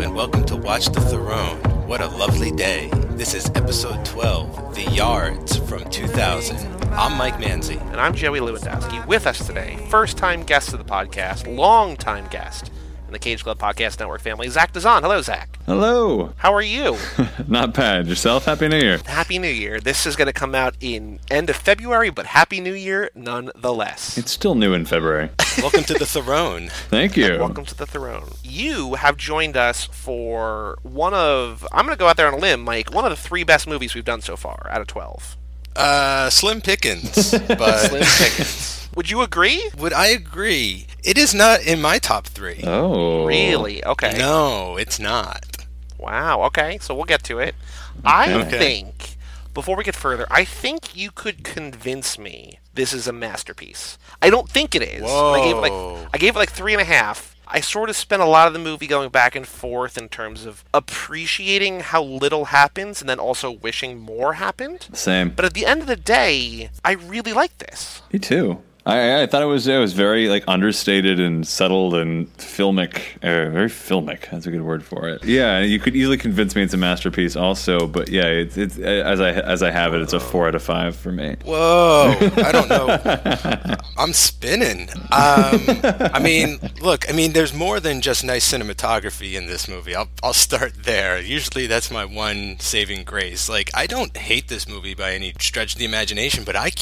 [0.00, 1.56] and welcome to Watch the Throne.
[1.86, 2.90] What a lovely day.
[3.10, 6.56] This is episode 12, The Yards from 2000.
[6.94, 7.80] I'm Mike Manzi.
[7.92, 9.06] And I'm Joey Lewandowski.
[9.06, 12.72] With us today, first time guest of the podcast, long time guest
[13.14, 15.02] the Cage Club Podcast Network family, Zach Dazan.
[15.02, 15.56] Hello, Zach.
[15.66, 16.34] Hello.
[16.36, 16.98] How are you?
[17.48, 18.06] Not bad.
[18.08, 18.44] Yourself?
[18.44, 18.98] Happy New Year.
[19.06, 19.80] Happy New Year.
[19.80, 24.18] This is going to come out in end of February, but Happy New Year nonetheless.
[24.18, 25.30] It's still new in February.
[25.58, 26.68] Welcome to the Throne.
[26.88, 27.38] Thank you.
[27.38, 28.28] Welcome to the throne.
[28.42, 32.38] You have joined us for one of, I'm going to go out there on a
[32.38, 35.36] limb, Mike, one of the three best movies we've done so far out of 12.
[35.76, 38.88] Uh, Slim Pickens, but Slim Pickens.
[38.96, 39.70] Would you agree?
[39.78, 40.86] would I agree?
[41.04, 42.60] It is not in my top three.
[42.64, 43.26] Oh.
[43.26, 43.84] Really?
[43.84, 44.16] Okay.
[44.16, 45.44] No, it's not.
[45.98, 46.42] Wow.
[46.44, 46.78] Okay.
[46.80, 47.54] So we'll get to it.
[48.04, 49.16] I think
[49.52, 53.98] before we get further, I think you could convince me this is a masterpiece.
[54.20, 55.02] I don't think it is.
[55.04, 56.06] I gave it like Whoa.
[56.12, 57.36] I gave it like three and a half.
[57.46, 60.46] I sort of spent a lot of the movie going back and forth in terms
[60.46, 64.88] of appreciating how little happens and then also wishing more happened.
[64.94, 65.30] Same.
[65.30, 68.00] But at the end of the day, I really like this.
[68.12, 68.62] Me too.
[68.86, 73.50] I, I thought it was it was very like understated and settled and filmic, uh,
[73.50, 74.30] very filmic.
[74.30, 75.24] That's a good word for it.
[75.24, 77.86] Yeah, you could easily convince me it's a masterpiece, also.
[77.86, 80.62] But yeah, it's it's as I as I have it, it's a four out of
[80.62, 81.36] five for me.
[81.46, 83.76] Whoa, I don't know.
[83.96, 84.90] I'm spinning.
[85.12, 85.62] Um,
[86.12, 89.94] I mean, look, I mean, there's more than just nice cinematography in this movie.
[89.94, 91.18] I'll, I'll start there.
[91.18, 93.48] Usually that's my one saving grace.
[93.48, 96.72] Like, I don't hate this movie by any stretch of the imagination, but I.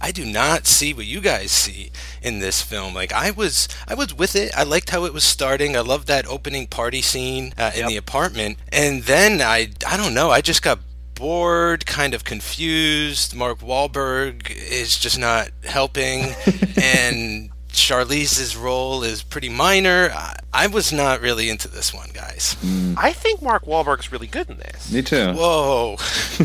[0.00, 1.90] c- I do not see what you guys see
[2.22, 2.94] in this film.
[2.94, 4.50] Like I was, I was with it.
[4.56, 5.76] I liked how it was starting.
[5.76, 10.14] I loved that opening party scene uh, in the apartment, and then I, I don't
[10.14, 10.30] know.
[10.30, 10.78] I just got
[11.14, 13.34] bored, kind of confused.
[13.34, 16.22] Mark Wahlberg is just not helping,
[16.82, 20.10] and Charlize's role is pretty minor.
[20.14, 22.56] I, I was not really into this one, guys.
[22.96, 24.90] I think Mark Wahlberg's really good in this.
[24.92, 25.32] Me too.
[25.34, 25.96] Whoa.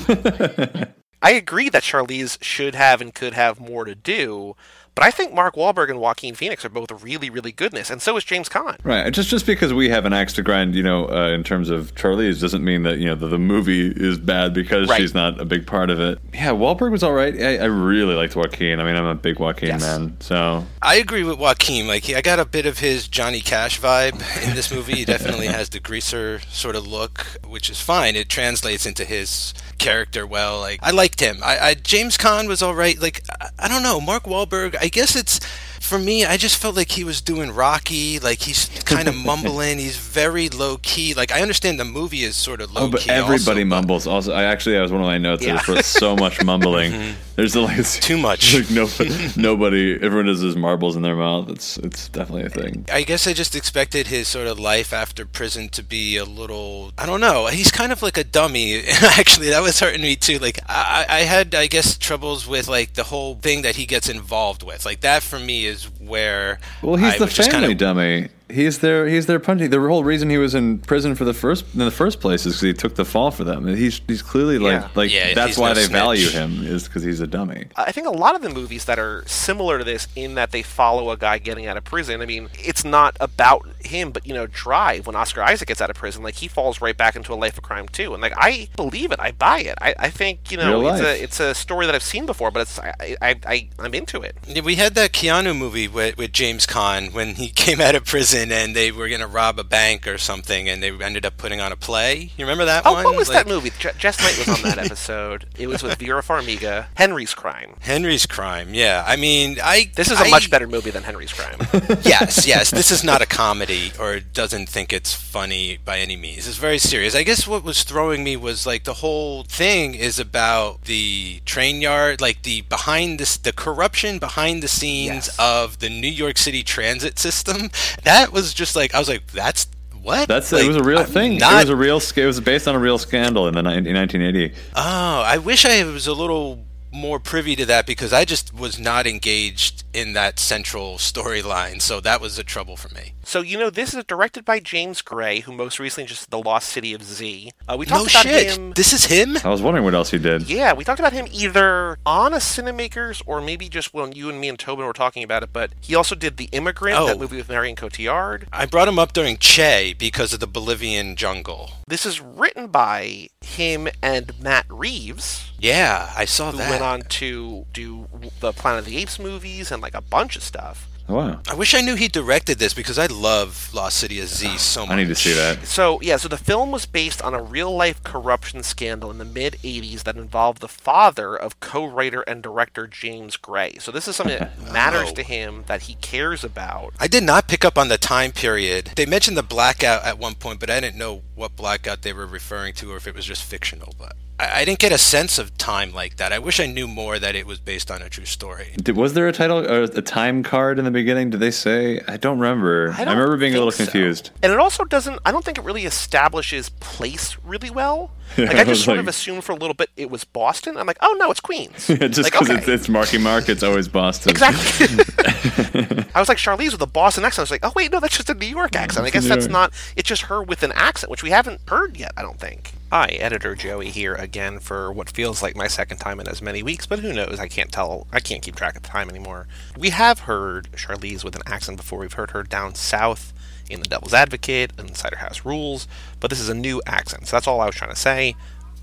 [1.26, 4.56] I agree that Charlize should have and could have more to do,
[4.94, 7.90] but I think Mark Wahlberg and Joaquin Phoenix are both really, really good in this,
[7.90, 8.78] and so is James Caan.
[8.84, 9.12] Right.
[9.12, 11.94] Just just because we have an axe to grind, you know, uh, in terms of
[11.96, 15.02] Charlize, doesn't mean that you know the, the movie is bad because Right.
[15.02, 16.20] she's not a big part of it.
[16.34, 17.34] Yeah, Wahlberg was all right.
[17.42, 18.80] I, I really liked Joaquin.
[18.80, 19.82] I mean, I'm a big Joaquin Yes.
[19.82, 20.16] man.
[20.22, 21.88] So I agree with Joaquin.
[21.88, 24.14] Like, I got a bit of his Johnny Cash vibe
[24.48, 24.94] in this movie.
[24.94, 28.16] He definitely has the greaser sort of look, which is fine.
[28.16, 30.60] It translates into his character well.
[30.60, 31.38] Like, I liked him.
[31.44, 33.00] I, I James Caan was all right.
[33.00, 34.00] Like, I, I don't know.
[34.02, 34.76] Mark Wahlberg.
[34.80, 35.40] I guess it's
[35.86, 36.26] for me.
[36.26, 38.20] I just felt like he was doing Rocky.
[38.20, 39.80] Like he's kind of mumbling.
[39.80, 41.14] He's very low key.
[41.14, 43.12] Like I understand the movie is sort of low Oh, but key.
[43.12, 44.08] everybody also, but mumbles.
[44.08, 45.46] Also, I actually that was one of my notes.
[45.46, 45.62] Yeah.
[45.66, 46.92] There's so much mumbling.
[47.06, 47.14] Mm-hmm.
[47.36, 48.54] There's like Too much.
[48.56, 49.94] Like nobody, nobody.
[50.02, 51.50] Everyone does his marbles in their mouth.
[51.50, 52.86] It's it's definitely a thing.
[52.90, 56.94] I guess I just expected his sort of life after prison to be a little.
[56.98, 57.48] I don't know.
[57.48, 58.82] He's kind of like a dummy.
[59.18, 60.40] Actually, that was hurting me too.
[60.40, 64.08] Like I, I had, I guess, troubles with like the whole thing that he gets
[64.08, 64.86] involved with.
[64.86, 66.60] Like that for me is where.
[66.82, 68.28] Well, he's I the just family kinda- dummy.
[68.48, 69.72] He's their he's their punching.
[69.72, 72.54] The whole reason he was in prison for the first in the first place is
[72.54, 73.66] because he took the fall for them.
[73.68, 74.90] He's he's clearly like Yeah.
[74.94, 75.92] like Yeah, that's why no they snitch.
[75.92, 77.66] value him is because he's a dummy.
[77.76, 80.62] I think a lot of the movies that are similar to this in that they
[80.62, 82.22] follow a guy getting out of prison.
[82.22, 85.90] I mean, it's not about him, but you know, Drive when Oscar Isaac gets out
[85.90, 88.14] of prison, like he falls right back into a life of crime too.
[88.14, 89.76] And like I believe it, I buy it.
[89.82, 91.20] I, I think you know Real it's life.
[91.20, 94.22] a it's a story that I've seen before, but it's I I, I I'm into
[94.22, 94.36] it.
[94.64, 98.35] We had that Keanu movie with, with James Caan when he came out of prison
[98.36, 101.60] and they were going to rob a bank or something and they ended up putting
[101.62, 102.32] on a play.
[102.38, 103.04] You remember that Oh, one?
[103.06, 103.72] what was Like, that movie?
[103.80, 105.46] Je- Jess Knight was on that episode.
[105.58, 106.88] It was with Vera Farmiga.
[106.96, 107.76] Henry's Crime.
[107.82, 108.74] Henry's Crime.
[108.74, 109.04] Yeah.
[109.06, 109.92] I mean, I.
[109.96, 111.58] This is a I- much better movie than Henry's Crime.
[112.04, 112.72] yes, yes.
[112.72, 116.48] This is not a comedy or doesn't think it's funny by any means.
[116.48, 117.16] It's very serious.
[117.16, 121.82] I guess what was throwing me was like the whole thing is about the train
[121.82, 125.40] yard, like the behind this, the corruption behind the scenes Yes.
[125.40, 127.70] of the New York City transit system.
[128.04, 129.68] That was just like I was like, that's
[130.02, 130.28] what?
[130.28, 131.38] That's Like, it was a real I'm thing.
[131.38, 131.98] Not, It was a real.
[131.98, 134.54] It was based on a real scandal in the in 1980.
[134.76, 138.80] Oh, I wish I was a little more privy to that because I just was
[138.80, 141.82] not engaged in that central storyline.
[141.82, 143.14] So that was a trouble for me.
[143.24, 146.40] So you know, this is directed by James Gray, who most recently just did The
[146.44, 147.52] Lost City of Z.
[147.68, 148.58] Uh, we talked No about shit.
[148.58, 148.72] him.
[148.74, 149.38] This is him?
[149.44, 150.50] I was wondering what else he did.
[150.50, 154.40] Yeah, we talked about him either on a Cinemakers or maybe just when you and
[154.40, 155.50] me and Tobin were talking about it.
[155.54, 157.08] But he also did The Immigrant, Oh.
[157.08, 158.44] that movie with Marion Cotillard.
[158.52, 161.72] I brought him up during Che because of the Bolivian jungle.
[161.88, 166.70] This is written by him and Matt Reeves, Yeah, I saw who that.
[166.70, 168.08] went on to do
[168.40, 170.88] the Planet of the Apes movies and like a bunch of stuff.
[171.08, 171.40] Wow.
[171.48, 174.88] I wish I knew he directed this because I love Lost City of Z so
[174.88, 174.94] much.
[174.94, 175.64] I need to see that.
[175.68, 179.54] So yeah, so the film was based on a real-life corruption scandal in the mid
[179.64, 183.78] '80s that involved the father of co-writer and director James Gray.
[183.80, 185.14] So this is something that matters Oh.
[185.14, 186.96] to him that he cares about.
[187.00, 188.94] I did not pick up on the time period.
[188.96, 192.26] They mentioned the blackout at one point, but I didn't know what blackout they were
[192.26, 193.94] referring to or if it was just fictional.
[194.00, 196.34] But I, I didn't get a sense of time like that.
[196.34, 198.74] I wish I knew more that it was based on a true story.
[198.78, 201.30] Did, was there a title or a time card in the beginning?
[201.30, 202.02] Did they say?
[202.08, 202.94] I don't remember.
[202.98, 203.92] I, don't remember being a little think so.
[203.94, 204.32] confused.
[204.44, 205.20] And it also doesn't.
[205.26, 208.12] I don't think it really establishes place really well.
[208.38, 210.24] Like I I was just sort of like- assumed for a little bit it was
[210.24, 210.78] Boston.
[210.78, 211.88] I'm like, oh no, it's Queens.
[211.90, 212.58] Yeah, Just like, because okay.
[212.60, 214.32] it's, it's Marky Mark, it's always Boston.
[214.32, 214.88] Exactly.
[216.16, 217.40] I was like Charlize with a Boston accent.
[217.40, 219.06] I was like, oh wait, no, that's just a New York accent.
[219.06, 219.52] I guess that's Yeah.
[219.52, 219.74] not.
[219.96, 222.14] It's just her with an accent, which we haven't heard yet.
[222.18, 222.72] I don't think.
[222.96, 226.64] Hi, editor Joey here again for what feels like my second time in as many
[226.64, 227.42] weeks, but who knows?
[227.42, 228.08] I can't tell.
[228.14, 229.48] I can't keep track of time anymore.
[229.78, 232.00] We have heard Charlize with an accent before.
[232.00, 233.34] We've heard her down south
[233.70, 235.90] in The Devil's Advocate and Cider House Rules,
[236.22, 237.28] but this is a new accent.
[237.28, 238.34] So that's all I was trying to say.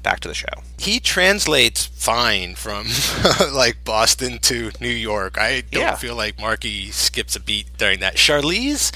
[0.02, 0.60] Back to the show.
[0.78, 2.88] He translates fine from
[3.54, 5.38] like Boston to New York.
[5.38, 5.94] I don't Yeah.
[5.94, 8.16] feel like Marky skips a beat during that.
[8.16, 8.92] Charlize,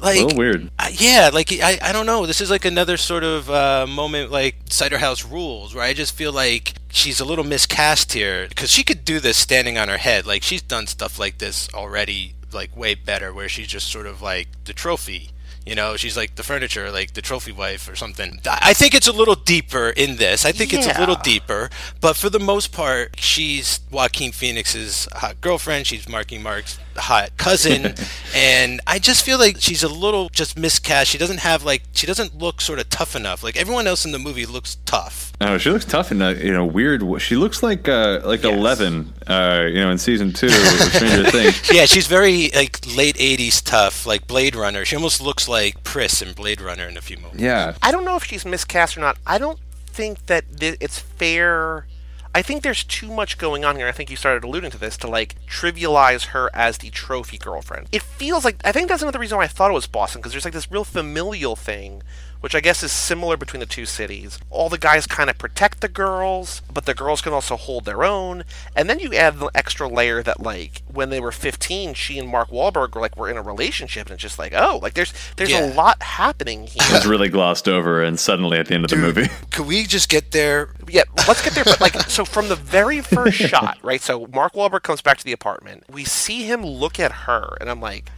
[0.00, 0.70] A like little weird.
[0.78, 2.26] Uh, yeah, like I, I don't know.
[2.26, 6.14] This is like another sort of uh, moment like Cider House Rules, where I just
[6.14, 9.98] feel like she's a little miscast here because she could do this standing on her
[9.98, 10.26] head.
[10.26, 14.22] Like she's done stuff like this already, like way better, where she's just sort of
[14.22, 15.30] like the trophy.
[15.66, 18.40] You know, she's like the furniture, like the trophy wife or something.
[18.46, 20.46] I I think it's a little deeper in this.
[20.46, 21.68] I think it's a little deeper,
[22.00, 25.86] but for the most part, she's Joaquin Phoenix's hot girlfriend.
[25.86, 27.94] She's Marky Mark's hot cousin,
[28.34, 31.10] and I just feel like she's a little just miscast.
[31.10, 33.42] She doesn't have like she doesn't look sort of tough enough.
[33.42, 35.32] Like everyone else in the movie looks tough.
[35.42, 37.00] Oh, she looks tough in a you know weird.
[37.00, 38.54] w- She looks like uh, like Yes.
[38.56, 40.52] Eleven, uh, you know, in season two of
[40.92, 41.70] Stranger Things.
[41.72, 44.84] Yeah, she's very like late '80s tough, like Blade Runner.
[44.84, 47.40] She almost looks like Pris in Blade Runner in a few moments.
[47.42, 49.16] Yeah, I don't know if she's miscast or not.
[49.26, 51.86] I don't think that th- it's fair.
[52.34, 53.88] I think there's too much going on here.
[53.88, 57.88] I think you started alluding to this to like trivialize her as the trophy girlfriend.
[57.90, 60.32] It feels like I think that's another reason why I thought it was Boston because
[60.32, 62.02] there's like this real familial thing,
[62.40, 64.38] which I guess is similar between the two cities.
[64.50, 68.04] All the guys kind of protect the girls, but the girls can also hold their
[68.04, 68.44] own.
[68.74, 72.28] And then you add the extra layer that like when they were 15, she and
[72.28, 75.12] Mark Wahlberg were like were in a relationship, and it's just like oh, like there's
[75.36, 75.72] there's Yeah.
[75.72, 76.76] a lot happening here.
[76.80, 79.84] it was really glossed over, and suddenly at the end of the movie, Could we
[79.84, 80.70] just get there?
[80.88, 81.64] Yeah, let's get there.
[81.64, 84.00] But like, so from the very first shot, right?
[84.00, 85.84] So Mark Wahlberg comes back to the apartment.
[85.90, 88.10] We see him look at her, and I'm like,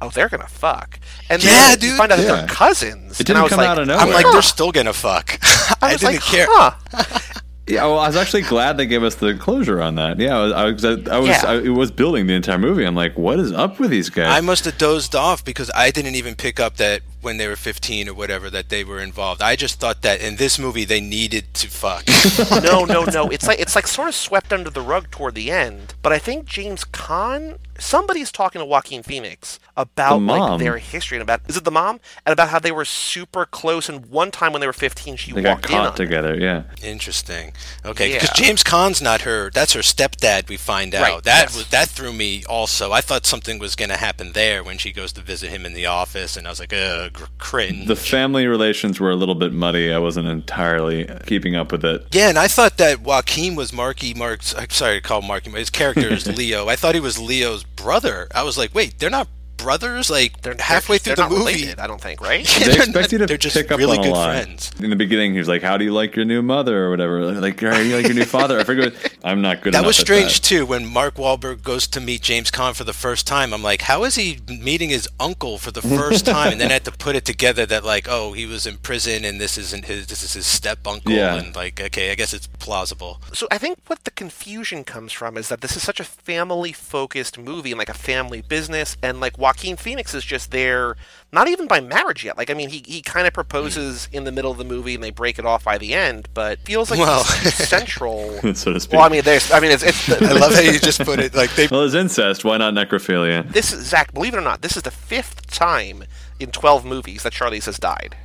[0.00, 0.98] oh, they're gonna fuck.
[1.28, 1.98] And Yeah, then you dude.
[1.98, 3.20] find out that they're cousins.
[3.20, 4.02] It and I didn't was come like, out of nowhere.
[4.02, 4.32] I'm like, Huh.
[4.32, 5.38] they're still gonna fuck.
[5.42, 6.46] I I, didn't like, care.
[6.48, 6.72] huh?
[7.66, 10.18] yeah, well, I was actually glad they gave us the closure on that.
[10.18, 11.42] Yeah, I was, I was, I was, Yeah.
[11.46, 12.84] I, it was building the entire movie.
[12.84, 14.26] I'm like, what is up with these guys?
[14.36, 17.56] I must have dozed off because I didn't even pick up that when they were
[17.56, 19.42] 15 or whatever that they were involved.
[19.42, 22.04] I just thought that in this movie they needed to fuck.
[22.62, 23.28] no, no, no.
[23.30, 25.94] It's like it's like sort of swept under the rug toward the end.
[26.02, 31.16] But I think James Caan, somebody's talking to Joaquin Phoenix about The like their history
[31.16, 33.88] and about is it the mom and about how they were super close.
[33.88, 36.06] And one time when they were 15, she they got walked in on caught him.
[36.06, 36.34] together.
[36.34, 37.52] Yeah, Interesting.
[37.84, 38.20] Okay, Yeah.
[38.20, 39.50] because James Caan's not her.
[39.50, 40.48] That's her stepdad.
[40.48, 41.56] We find out Right, that yes.
[41.56, 42.44] was, that threw me.
[42.48, 45.64] Also, I thought something was going to happen there when she goes to visit him
[45.64, 47.86] in the office, and I was like, ugh, gr- cringe.
[47.86, 49.92] the family relations were a little bit muddy.
[49.92, 52.06] I wasn't entirely keeping up with it.
[52.12, 54.54] yeah, and I thought that Joaquin was Marky Mark's.
[54.56, 55.50] I'm sorry to call him Marky.
[55.50, 56.68] But his character is Leo.
[56.68, 58.28] I thought he was Leo's brother.
[58.34, 59.28] I was like, wait, they're not
[59.62, 60.10] brothers.
[60.10, 61.52] Like They're halfway they're through not the movie.
[61.52, 62.46] related, I don't think, right?
[62.46, 64.30] They They're expect you to they're just pick up really on a good lot.
[64.30, 64.70] friends.
[64.80, 67.20] In the beginning, he was like, "How do you like your new mother?" or whatever.
[67.40, 68.92] Like, "How do you like your new father?" I forget.
[69.24, 69.74] I'm not good.
[69.74, 70.46] That enough was at strange that.
[70.46, 73.52] too when Mark Wahlberg goes to meet James Caan for the first time.
[73.52, 76.52] I'm like, how is he meeting his uncle for the first time?
[76.52, 79.24] and then I had to put it together that like, oh, he was in prison
[79.24, 80.06] and this isn't his.
[80.06, 81.12] This is his step uncle.
[81.12, 81.36] Yeah.
[81.36, 83.20] And like, okay, I guess it's plausible.
[83.32, 87.38] So I think what the confusion comes from is that this is such a family-focused
[87.38, 90.96] movie and like a family business, and like Joaquin Phoenix is just there,
[91.32, 92.38] not even by marriage yet.
[92.38, 94.18] Like I mean, he he kind of proposes hmm.
[94.18, 96.60] in the middle of the movie, and they break it off by the end, but
[96.60, 97.24] feels like Well.
[97.24, 98.30] he's central.
[98.54, 98.92] so to speak.
[98.92, 101.34] well, I mean, there's, I mean, it's, it's I love how you just put it
[101.34, 101.66] like they.
[101.66, 102.44] well, it's incest.
[102.44, 103.50] Why not necrophilia?
[103.52, 104.14] this is Zach.
[104.14, 106.04] Believe it or not, this is the fifth time
[106.38, 108.16] in 12 movies that Charlize has died.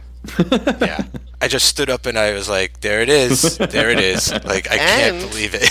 [0.81, 1.03] Yeah,
[1.41, 4.31] I just stood up and I was like, there it is, there it is.
[4.31, 5.69] Like I can't believe it.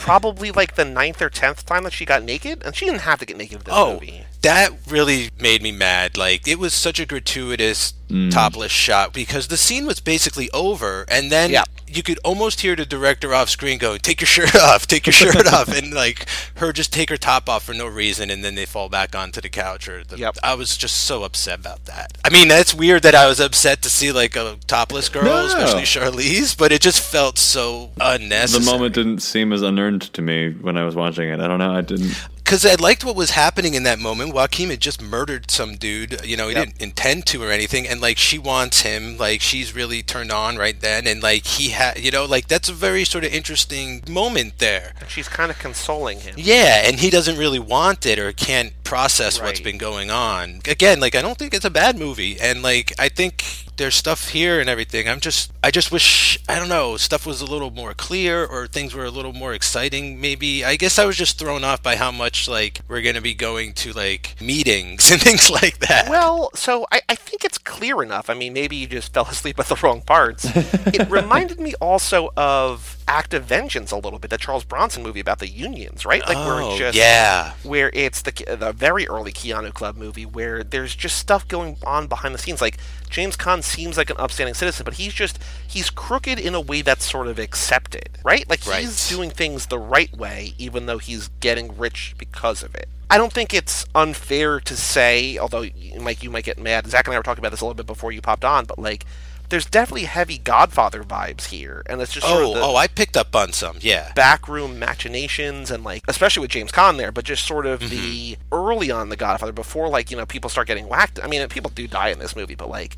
[0.00, 3.18] Probably like the ninth or tenth time that she got naked, and she didn't have
[3.20, 4.24] to get naked in this Oh, movie.
[4.42, 6.16] That really made me mad.
[6.16, 8.30] Like it was such a gratuitous Mm.
[8.30, 11.64] topless shot because the scene was basically over, and then Yeah.
[11.88, 15.12] you could almost hear the director off screen go, "Take your shirt off, take your
[15.12, 16.24] shirt off," and like
[16.54, 19.40] her just take her top off for no reason, and then they fall back onto
[19.40, 19.88] the couch.
[19.88, 20.36] Or the, Yep.
[20.44, 22.16] I was just so upset about that.
[22.24, 25.46] I mean, that's weird that I was upset to see like a topless girl, No.
[25.46, 28.64] especially Charlize, but it just felt so unnecessary.
[28.64, 31.40] The moment didn't seem as unearned to me when I was watching it.
[31.40, 31.74] I don't know.
[31.74, 32.14] I didn't.
[32.46, 34.32] Because I liked what was happening in that moment.
[34.32, 36.24] Joaquin had just murdered some dude.
[36.24, 36.64] You know, he Yep.
[36.64, 39.18] didn't intend to or anything, and like she wants him.
[39.18, 42.68] Like she's really turned on right then, and like he had, you know, like that's
[42.68, 44.92] a very sort of interesting moment there.
[45.00, 46.36] And She's kind of consoling him.
[46.38, 50.60] Yeah, and he doesn't really want it or can't process what's been going on.
[50.68, 54.28] Again, like I don't think it's a bad movie, and like I think there's stuff
[54.30, 55.08] here and everything.
[55.08, 58.66] I'm just, I just wish, I don't know, stuff was a little more clear or
[58.66, 60.20] things were a little more exciting.
[60.20, 63.34] Maybe I guess I was just thrown off by how much like we're gonna be
[63.34, 66.08] going to like meetings and things like that.
[66.08, 68.30] Well, so I, I think it's clear enough.
[68.30, 70.46] I mean, maybe you just fell asleep at the wrong parts.
[70.54, 75.20] it reminded me also of Act of Vengeance a little bit, the Charles Bronson movie
[75.20, 76.26] about the unions, right?
[76.26, 80.26] Like where oh it's just yeah, where it's the the very early Keanu Club movie
[80.26, 82.60] where there's just stuff going on behind the scenes.
[82.60, 82.78] Like
[83.08, 86.82] James Caan seems like an upstanding citizen, but he's just he's crooked in a way
[86.82, 88.48] that's sort of accepted, right?
[88.48, 92.88] Like he's doing things the right way, even though he's getting rich because of it.
[93.08, 95.64] I don't think it's unfair to say, although
[96.00, 96.86] Mike, you might get mad.
[96.88, 98.78] Zach and I were talking about this a little bit before you popped on, but
[98.78, 99.04] like.
[99.48, 102.88] There's definitely heavy Godfather vibes here, and it's just sort oh of the, oh, I
[102.88, 103.76] picked up on some.
[103.80, 108.32] Yeah, backroom machinations and like especially with James Caan there, but just sort of the
[108.32, 108.42] Mm-hmm.
[108.50, 111.20] early on the Godfather before like you know people start getting whacked.
[111.22, 112.96] I mean, people do die in this movie, but like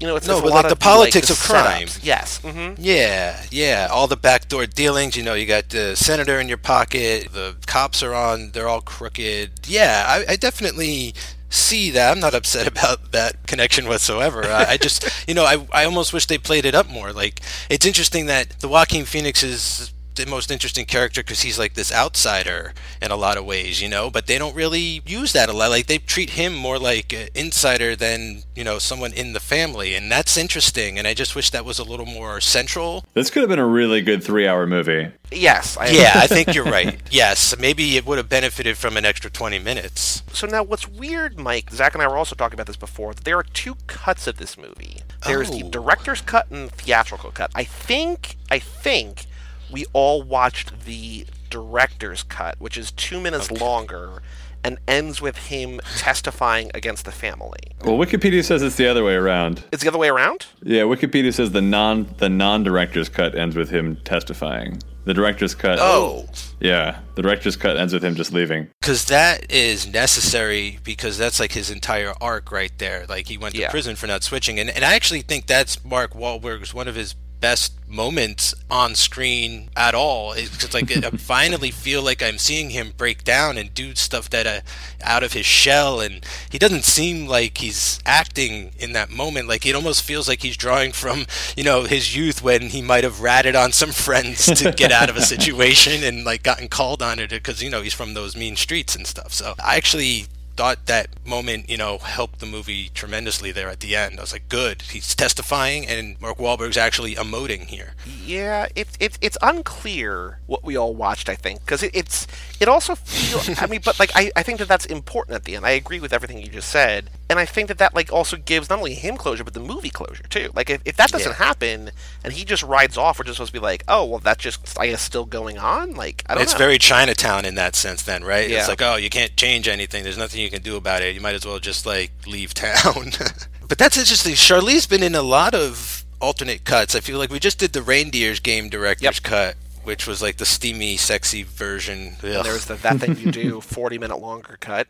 [0.00, 1.86] you know it's No, but, like, the politics like, of crime.
[1.86, 2.00] setups.
[2.04, 2.38] Yes.
[2.38, 3.88] hmm Yeah, yeah.
[3.90, 8.02] All the backdoor dealings, you know, you got the senator in your pocket, the cops
[8.02, 9.68] are on, they're all crooked.
[9.68, 11.14] Yeah, I, I definitely
[11.50, 12.10] see that.
[12.12, 14.44] I'm not upset about that connection whatsoever.
[14.44, 17.12] I, I just, you know, I, I almost wish they played it up more.
[17.12, 19.92] Like, it's interesting that the Joaquin Phoenix is
[20.24, 22.72] the most interesting character because he's like this outsider
[23.02, 25.70] in a lot of ways, you know, but they don't really use that a lot.
[25.70, 29.94] Like, they treat him more like an insider than, you know, someone in the family.
[29.94, 30.98] And that's interesting.
[30.98, 33.66] And I just wish that was a little more central This could have been a
[33.66, 35.10] really good three-hour movie.
[35.32, 35.76] Yes.
[35.76, 36.98] I yeah, I think you're right.
[37.10, 40.22] Yes, maybe it would have benefited from an extra 20 minutes.
[40.32, 41.70] So now, what's weird, Mike?
[41.70, 43.14] Zach and I were also talking about this before.
[43.14, 44.98] That there are two cuts of this movie.
[45.26, 45.68] There's the Oh.
[45.70, 47.50] director's cut and the theatrical cut.
[47.54, 49.26] I think, I think,
[49.72, 54.22] we all watched the director's cut, which is two minutes longer
[54.62, 57.58] and ends with him testifying against the family.
[57.82, 59.64] Well, Wikipedia says it's the other way around.
[59.72, 60.46] It's the other way around.
[60.62, 64.82] Yeah, Wikipedia says the non the non director's cut ends with him testifying.
[65.06, 65.78] The director's cut.
[65.80, 66.28] Oh,
[66.60, 68.68] Yeah, the director's cut ends with him just leaving.
[68.82, 73.06] because that is necessary because that's like his entire arc right there.
[73.08, 73.70] Like he went to Yeah.
[73.70, 77.14] prison for not switching, and and I actually think that's Mark Wahlberg's one of his
[77.40, 80.32] best moments on screen at all.
[80.32, 84.46] It's like I finally feel like I'm seeing him break down and do stuff that
[84.46, 84.60] uh,
[85.02, 89.48] out of his shell, and he doesn't seem like he's acting in that moment.
[89.48, 93.04] Like it almost feels like he's drawing from you know his youth when he might
[93.04, 97.02] have ratted on some friends to get out of a situation and like gotten called
[97.02, 99.32] on it because you know he's from those mean streets and stuff.
[99.32, 100.26] So I actually
[100.56, 104.18] thought that moment, you know, helped the movie tremendously there at the end.
[104.18, 104.82] I was like, good.
[104.82, 107.94] He's testifying, and Mark Wahlberg's actually emoting here.
[108.24, 111.28] Yeah, it's it's it's unclear what we all watched.
[111.28, 112.26] I think because it, it's
[112.60, 113.60] it also feels.
[113.60, 115.66] I mean, but like I, I think that that's important at the end.
[115.66, 118.68] I agree with everything you just said, and I think that that like also gives
[118.68, 120.50] not only him closure but the movie closure too.
[120.54, 121.36] Like if, if that doesn't Yeah.
[121.36, 121.90] happen
[122.24, 124.78] and he just rides off, we're just supposed to be like, oh well, that's just
[124.78, 125.94] I guess still going on.
[125.94, 126.58] Like I don't It's know.
[126.58, 128.50] very Chinatown in that sense, then, right?
[128.50, 128.58] Yeah.
[128.58, 130.02] It's like, oh, you can't change anything.
[130.02, 131.14] There's nothing you can do about it.
[131.14, 133.12] You might as well just like leave town.
[133.68, 134.34] but that's interesting.
[134.34, 136.94] Charlize's been in a lot of alternate cuts.
[136.94, 139.22] I feel like we just did the Reindeers game director's Yep.
[139.22, 142.16] cut, which was like the steamy, sexy version.
[142.22, 142.44] Ugh.
[142.44, 144.88] There's the that thing you do, forty minute longer cut.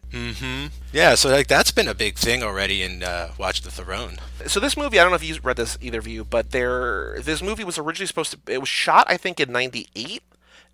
[0.93, 4.19] Yeah, so like that's been a big thing already in uh, Watch the Throne.
[4.47, 7.21] So this movie, I don't know if you read this either of you, but there
[7.21, 10.23] this movie was originally supposed to it was shot I think in 98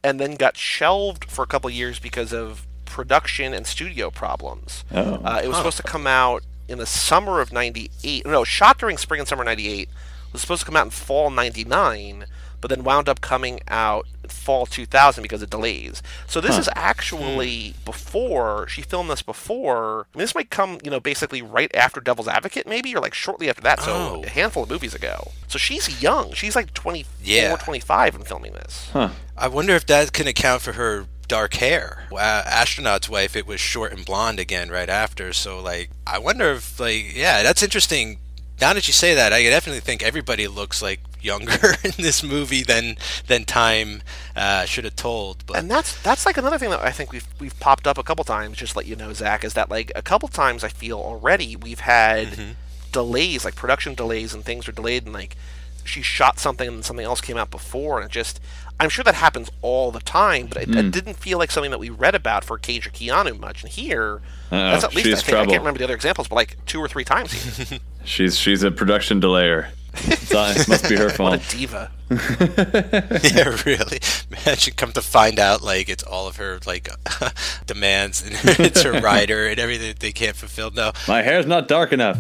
[0.03, 4.85] and then got shelved for a couple years because of production and studio problems.
[4.93, 5.21] Oh.
[5.25, 8.25] Uh, it was supposed to come out in the summer of 98.
[8.27, 9.89] No, shot during spring and summer 98.
[10.33, 12.27] Was supposed to come out in fall 99,
[12.67, 16.03] but then wound up coming out fall 2000 because of delays.
[16.27, 20.07] So this is actually before she filmed this before.
[20.13, 23.15] I mean, this might come, you know, basically right after Devil's Advocate, maybe, or like
[23.15, 23.81] shortly after that.
[23.83, 24.23] So Oh.
[24.25, 25.31] a handful of movies ago.
[25.47, 26.33] So she's young.
[26.33, 27.55] She's like 24, Yeah.
[27.57, 28.89] 25 in filming this.
[28.93, 29.11] Huh.
[29.37, 32.07] I wonder if that can account for her dark hair.
[32.13, 35.33] Uh, astronaut's wife, it was short and blonde again right after.
[35.33, 38.19] So like, I wonder if like, yeah, that's interesting.
[38.61, 42.62] Now that you say that, I definitely think everybody looks like younger in this movie
[42.62, 44.02] than than time
[44.35, 45.45] uh, should have told.
[45.47, 48.02] But And that's that's like another thing that I think we've we've popped up a
[48.02, 48.56] couple times.
[48.56, 51.56] Just to let you know, Zach, is that like a couple times I feel already
[51.56, 52.52] we've had Mm-hmm.
[52.92, 55.37] delays, like production delays, and things are delayed, and like
[55.85, 58.40] she shot something and something else came out before, and it just
[58.78, 60.78] I'm sure that happens all the time, but it, Hmm.
[60.78, 63.62] it didn't feel like something that we read about for Cage or Keanu much.
[63.62, 66.28] And here, Uh-oh, that's at least I, she's think, I can't remember the other examples,
[66.28, 67.33] but like two or three times.
[68.04, 69.68] She's she's a production delayer.
[70.07, 71.35] It's not- it must be her what fault.
[71.43, 71.91] a diva!
[72.11, 73.99] yeah, really.
[74.31, 76.88] Imagine come to find out like it's all of her like
[77.67, 80.71] demands and it's her rider and everything that they can't fulfill.
[80.71, 82.19] No, My hair's not dark enough.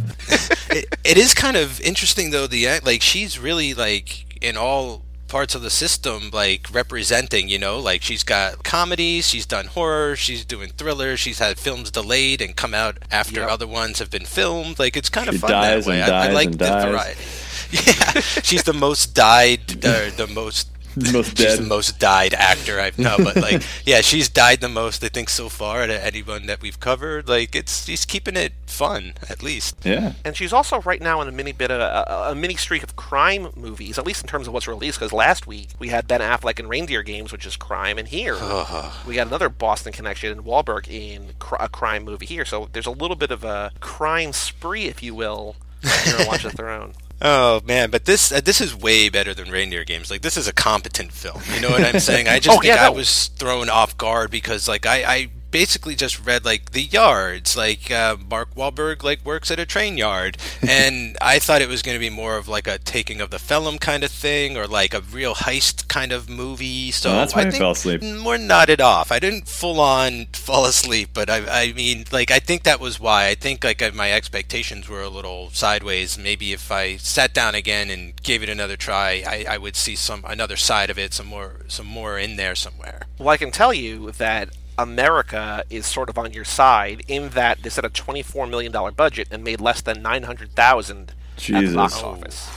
[0.72, 2.46] it, it is kind of interesting though.
[2.46, 7.80] The like she's really like in all parts of the system like representing you know
[7.80, 12.54] like she's got comedies she's done horror she's doing thrillers she's had films delayed and
[12.54, 13.50] come out after Yep.
[13.50, 16.12] other ones have been filmed like it's kind of She fun dies that way and
[16.12, 16.84] I, I like and the dies.
[16.84, 17.20] variety
[17.70, 20.68] yeah she's the most died uh, the most
[21.12, 21.50] Most dead.
[21.50, 25.08] she's the most died actor I've known, but like, yeah, she's died the most I
[25.10, 27.28] think so far out of anyone that we've covered.
[27.28, 29.76] Like, it's she's keeping it fun at least.
[29.84, 30.14] Yeah.
[30.24, 32.96] And she's also right now in a mini bit of a, a mini streak of
[32.96, 34.98] crime movies, at least in terms of what's released.
[34.98, 38.36] Because last week we had Ben Affleck in Reindeer Games, which is crime, and here
[39.06, 42.46] we got another Boston connection in Wahlberg in cr- a crime movie here.
[42.46, 46.42] So there's a little bit of a crime spree, if you will, here on Watch
[46.44, 46.94] the Throne.
[47.20, 50.10] Oh man, but this uh, this is way better than Reindeer Games.
[50.10, 51.40] Like this is a competent film.
[51.54, 52.28] You know what I'm saying?
[52.28, 55.94] I just Oh, think yeah, I was thrown off guard because like I, I basically
[55.94, 57.56] just read like the yards.
[57.56, 60.38] Like uh, Mark Wahlberg like works at a train yard,
[60.68, 63.38] and I thought it was going to be more of like a taking of the
[63.38, 66.90] Pelham kind of thing, or like a real heist kind of movie.
[66.90, 68.02] So Oh, that's why I I think fell asleep.
[68.02, 69.12] More nodded off.
[69.12, 73.00] I didn't full on fall asleep, but I, I mean, like I think that was
[73.00, 73.28] why.
[73.28, 76.18] I think like uh, my expectations were a little sideways.
[76.18, 79.96] Maybe if I sat down again and gave it another try, I, I would see
[79.96, 83.02] some another side of it, some more, some more in there somewhere.
[83.18, 87.62] Well, I can tell you that America is sort of on your side in that
[87.62, 92.50] this had a $24 million budget and made less than 900000 at the box office.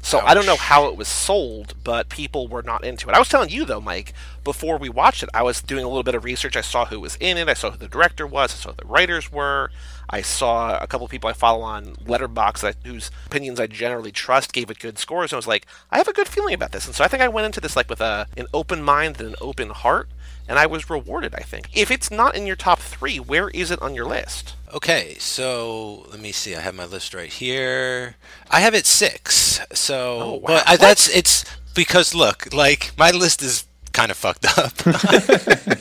[0.00, 3.14] So I don't know how it was sold, but people were not into it.
[3.14, 6.02] I was telling you though, Mike, before we watched it, I was doing a little
[6.02, 6.56] bit of research.
[6.56, 7.48] I saw who was in it.
[7.48, 8.54] I saw who the director was.
[8.54, 9.70] I saw who the writers were.
[10.08, 14.10] I saw a couple of people I follow on Letterboxd that, whose opinions I generally
[14.10, 15.32] trust gave it good scores.
[15.32, 16.86] And I was like, I have a good feeling about this.
[16.86, 19.30] And so I think I went into this like with a an open mind and
[19.30, 20.08] an open heart,
[20.48, 21.34] and I was rewarded.
[21.34, 24.54] I think if it's not in your top three, where is it on your list?
[24.74, 26.54] Okay, so let me see.
[26.56, 28.16] I have my list right here.
[28.50, 29.60] I have it six.
[29.72, 30.40] So, Oh, wow.
[30.46, 34.72] but I, that's it's because look, like my list is kind of fucked up.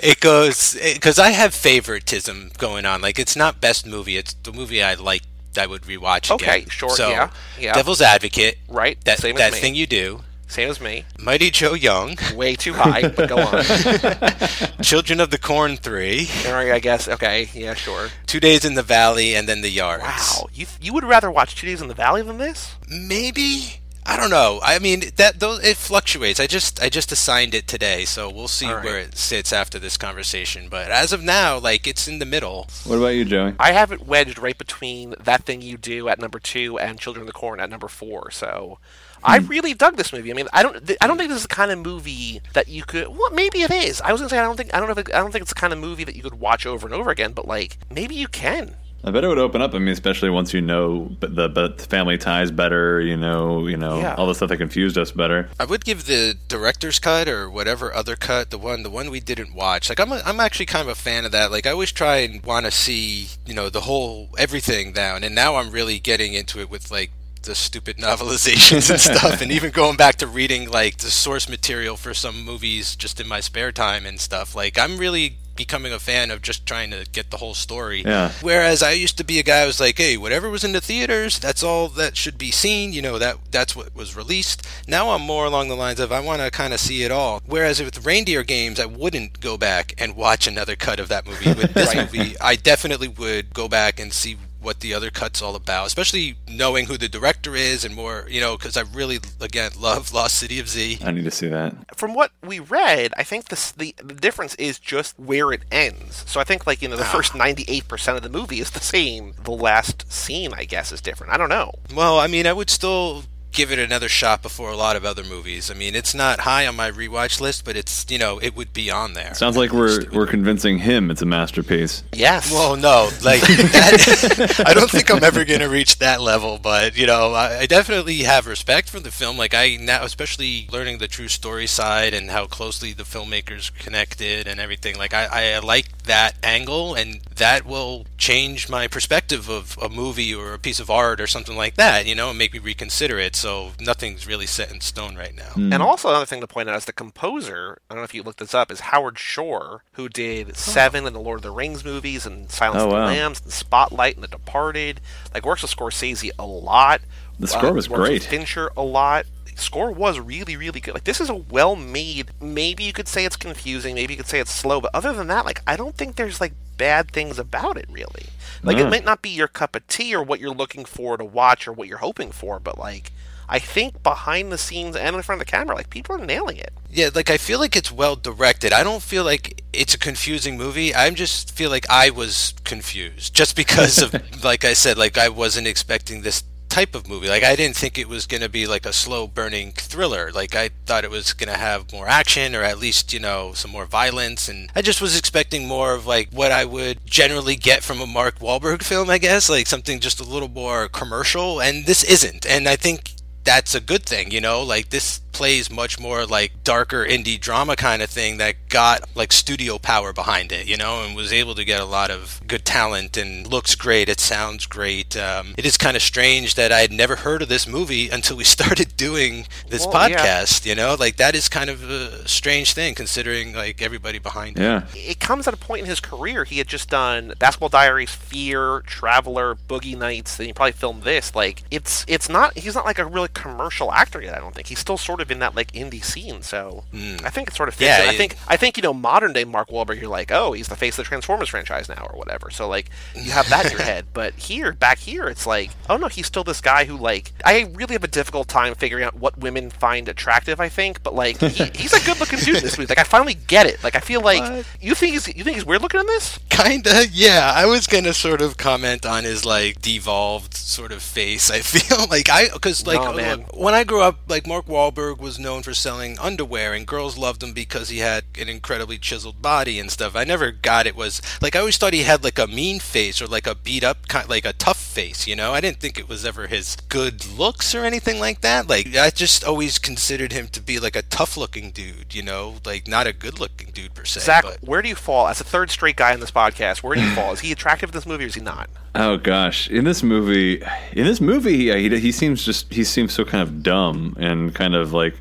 [0.03, 3.01] it goes because I have favoritism going on.
[3.01, 4.17] Like it's not best movie.
[4.17, 5.21] It's the movie I like.
[5.59, 6.49] I would rewatch again.
[6.49, 7.73] Okay, sure, So, yeah, yeah.
[7.73, 8.59] Devil's Advocate.
[8.69, 10.21] Right, That same that thing you do.
[10.47, 11.05] Same as me.
[11.19, 12.15] Mighty Joe Young.
[12.33, 13.63] Way too high, but go on.
[14.81, 16.29] Children of the Corn three.
[16.47, 17.07] All right, I guess.
[17.07, 18.09] Okay, yeah, sure.
[18.25, 20.03] Two Days in the Valley, and then the Yards.
[20.03, 22.75] Wow, you you would rather watch Two Days in the Valley than this?
[22.89, 24.61] Maybe I don't know.
[24.63, 26.39] I mean that those it fluctuates.
[26.39, 28.85] I just I just assigned it today, so we'll see All right.
[28.85, 30.69] where it sits after this conversation.
[30.69, 32.69] But as of now, like it's in the middle.
[32.85, 33.55] What about you, Joey?
[33.59, 37.23] I have it wedged right between that thing you do at number two and Children
[37.23, 38.31] of the Corn at number four.
[38.31, 38.79] So.
[39.27, 39.47] I hmm.
[39.47, 40.31] really dug this movie.
[40.31, 42.67] I mean, I don't, th- I don't think this is the kind of movie that
[42.67, 43.07] you could.
[43.09, 44.01] Well, maybe it is.
[44.01, 45.43] I was gonna say I don't think, I don't know, if it, I don't think
[45.43, 47.33] it's the kind of movie that you could watch over and over again.
[47.33, 48.75] But like, maybe you can.
[49.03, 49.73] I bet it would open up.
[49.73, 52.99] I mean, especially once you know b- the, the family ties better.
[52.99, 54.15] You know, you know Yeah.
[54.15, 55.49] all the stuff that confused us better.
[55.59, 59.19] I would give the director's cut or whatever other cut, the one the one we
[59.19, 59.89] didn't watch.
[59.89, 61.51] Like I'm a, I'm actually kind of a fan of that.
[61.51, 65.35] Like I always try and want to see you know the whole everything down, and
[65.35, 67.11] now I'm really getting into it with like
[67.43, 71.97] the stupid novelizations and stuff, and even going back to reading like the source material
[71.97, 74.55] for some movies just in my spare time and stuff.
[74.55, 78.03] Like I'm really becoming a fan of just trying to get the whole story.
[78.05, 78.31] Yeah.
[78.41, 80.79] Whereas I used to be a guy who was like, hey, whatever was in the
[80.79, 82.93] theaters, that's all that should be seen.
[82.93, 84.65] You know, that that's what was released.
[84.87, 87.41] Now I'm more along the lines of I want to kind of see it all.
[87.45, 91.49] Whereas with Reindeer Games, I wouldn't go back and watch another cut of that movie.
[91.49, 95.55] With this movie, I definitely would go back and see what the other cut's all
[95.55, 99.71] about, especially knowing who the director is and more, you know, because I really, again,
[99.79, 100.99] love Lost City of Z.
[101.03, 101.95] I need to see that.
[101.95, 106.23] From what we read, I think this, the the difference is just where it ends.
[106.27, 108.71] So I think like you know the first ninety eight percent of the movie is
[108.71, 109.33] the same.
[109.43, 111.33] The last scene, I guess, is different.
[111.33, 111.73] I don't know.
[111.93, 113.23] Well, I mean, I would still
[113.57, 115.71] give it another shot before a lot of other movies.
[115.71, 118.71] I mean, it's not high on my rewatch list, but it's you know it would
[118.71, 119.33] be on there.
[119.33, 122.03] Sounds like we're we're convincing him it's a masterpiece.
[122.13, 122.51] Yes.
[122.51, 126.95] Well, no, like that, I don't think I'm ever going to reach that level, but
[126.95, 129.37] you know, I, I definitely have respect for the film.
[129.37, 134.47] Like I now, especially learning the true story side and how closely the filmmakers connected
[134.47, 134.97] and everything.
[134.99, 140.33] Like I, I like that angle, and that will change my perspective of a movie
[140.33, 142.05] or a piece of art or something like that.
[142.05, 143.35] You know, and make me reconsider it.
[143.35, 143.46] So
[143.79, 145.51] nothing's really set in stone right now.
[145.53, 145.71] Hmm.
[145.73, 147.79] And also another thing to point out is the composer.
[147.89, 148.71] I don't know if you looked this up.
[148.71, 150.53] Is Howard Shore, who did oh.
[150.53, 153.05] Seven and the Lord of the Rings movies and Silence Oh, of the wow.
[153.05, 155.01] Lambs and Spotlight and The Departed.
[155.33, 157.01] Like works with Scorsese a lot.
[157.39, 158.23] The uh, score was works with great.
[158.23, 159.25] Fincher a lot.
[159.55, 160.93] Score was really really good.
[160.93, 162.29] Like this is a well made.
[162.39, 163.95] Maybe you could say it's confusing.
[163.95, 164.79] Maybe you could say it's slow.
[164.81, 168.27] But other than that, like I don't think there's like bad things about it really.
[168.61, 168.85] Like No.
[168.85, 171.67] it might not be your cup of tea or what you're looking for to watch
[171.67, 173.11] or what you're hoping for, but like
[173.49, 176.57] I think behind the scenes and in front of the camera, like people are nailing
[176.57, 176.73] it.
[176.89, 178.73] Yeah, like I feel like it's well directed.
[178.73, 180.93] I don't feel like it's a confusing movie.
[180.93, 185.29] I just feel like I was confused just because of like I said, like I
[185.29, 187.27] wasn't expecting this type of movie.
[187.27, 190.31] Like I didn't think it was going to be like a slow burning thriller.
[190.31, 193.53] Like I thought it was going to have more action or at least, you know,
[193.53, 197.55] some more violence and I just was expecting more of like what I would generally
[197.55, 201.61] get from a Mark Wahlberg film, I guess, like something just a little more commercial
[201.61, 202.45] and this isn't.
[202.45, 203.13] And I think
[203.47, 204.61] that's a good thing, you know?
[204.61, 209.31] Like this plays much more like darker indie drama kind of thing that got like
[209.31, 212.65] studio power behind it, you know, and was able to get a lot of good
[212.65, 214.09] talent and looks great.
[214.09, 215.15] It sounds great.
[215.15, 218.35] Um, it is kind of strange that I had never heard of this movie until
[218.37, 220.17] we started doing this Well, yeah.
[220.41, 220.95] podcast, you know?
[220.99, 224.61] Like that is kind of a strange thing considering like everybody behind it.
[224.63, 224.85] Yeah.
[224.95, 228.81] It comes at a point in his career he had just done Basketball Diaries, Fear,
[228.87, 231.35] Traveler, Boogie Nights, then he probably filmed this.
[231.35, 234.67] Like it's it's not he's not like a really commercial actor yet, I don't think.
[234.67, 237.23] He's still sort of in that like indie scene, so mm.
[237.25, 237.87] I think it sort of fits.
[237.87, 238.09] Yeah, in.
[238.09, 240.75] I think I think, you know, modern day Mark Wahlberg, you're like, oh, he's the
[240.75, 242.49] face of the Transformers franchise now or whatever.
[242.49, 244.05] So like you have that in your head.
[244.13, 247.69] But here, back here, it's like, oh no, he's still this guy who like I
[247.73, 251.37] really have a difficult time figuring out what women find attractive, I think, but like
[251.39, 252.89] he, he's a good looking dude in this movie.
[252.89, 253.83] Like I finally get it.
[253.83, 254.65] Like I feel like What?
[254.81, 256.39] you think he's you think he's weird looking in this?
[256.49, 257.51] Kinda, yeah.
[257.55, 261.49] I was gonna sort of comment on his like devolved sort of face.
[261.51, 263.45] I feel like I because like No, man.
[263.53, 267.43] when I grew up, like Mark Wahlberg was known for selling underwear, and girls loved
[267.43, 270.15] him because he had an incredibly chiseled body and stuff.
[270.15, 273.21] I never got it was like I always thought he had like a mean face
[273.21, 275.27] or like a beat up kind, like a tough face.
[275.27, 278.67] You know, I didn't think it was ever his good looks or anything like that.
[278.67, 282.13] Like I just always considered him to be like a tough looking dude.
[282.13, 284.21] You know, like not a good looking dude per se.
[284.21, 286.83] Zach, but- where do you fall as a third straight guy in this podcast?
[286.83, 287.33] Where do you fall?
[287.33, 288.69] Is he attractive in this movie or is he not?
[288.95, 290.61] Oh gosh, in this movie,
[290.93, 294.55] in this movie, yeah, he he seems just he seems so kind of dumb and
[294.55, 295.15] kind of like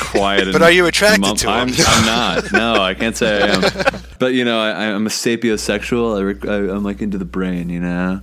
[0.00, 0.52] quiet.
[0.52, 1.52] But are you attracted mum- to him?
[1.52, 2.52] I'm, I'm not.
[2.52, 3.62] No, I can't say I am.
[4.22, 6.16] But you know, I, I'm a sapiosexual.
[6.16, 7.68] I, rec- I, I'm like into the brain.
[7.68, 8.20] You know.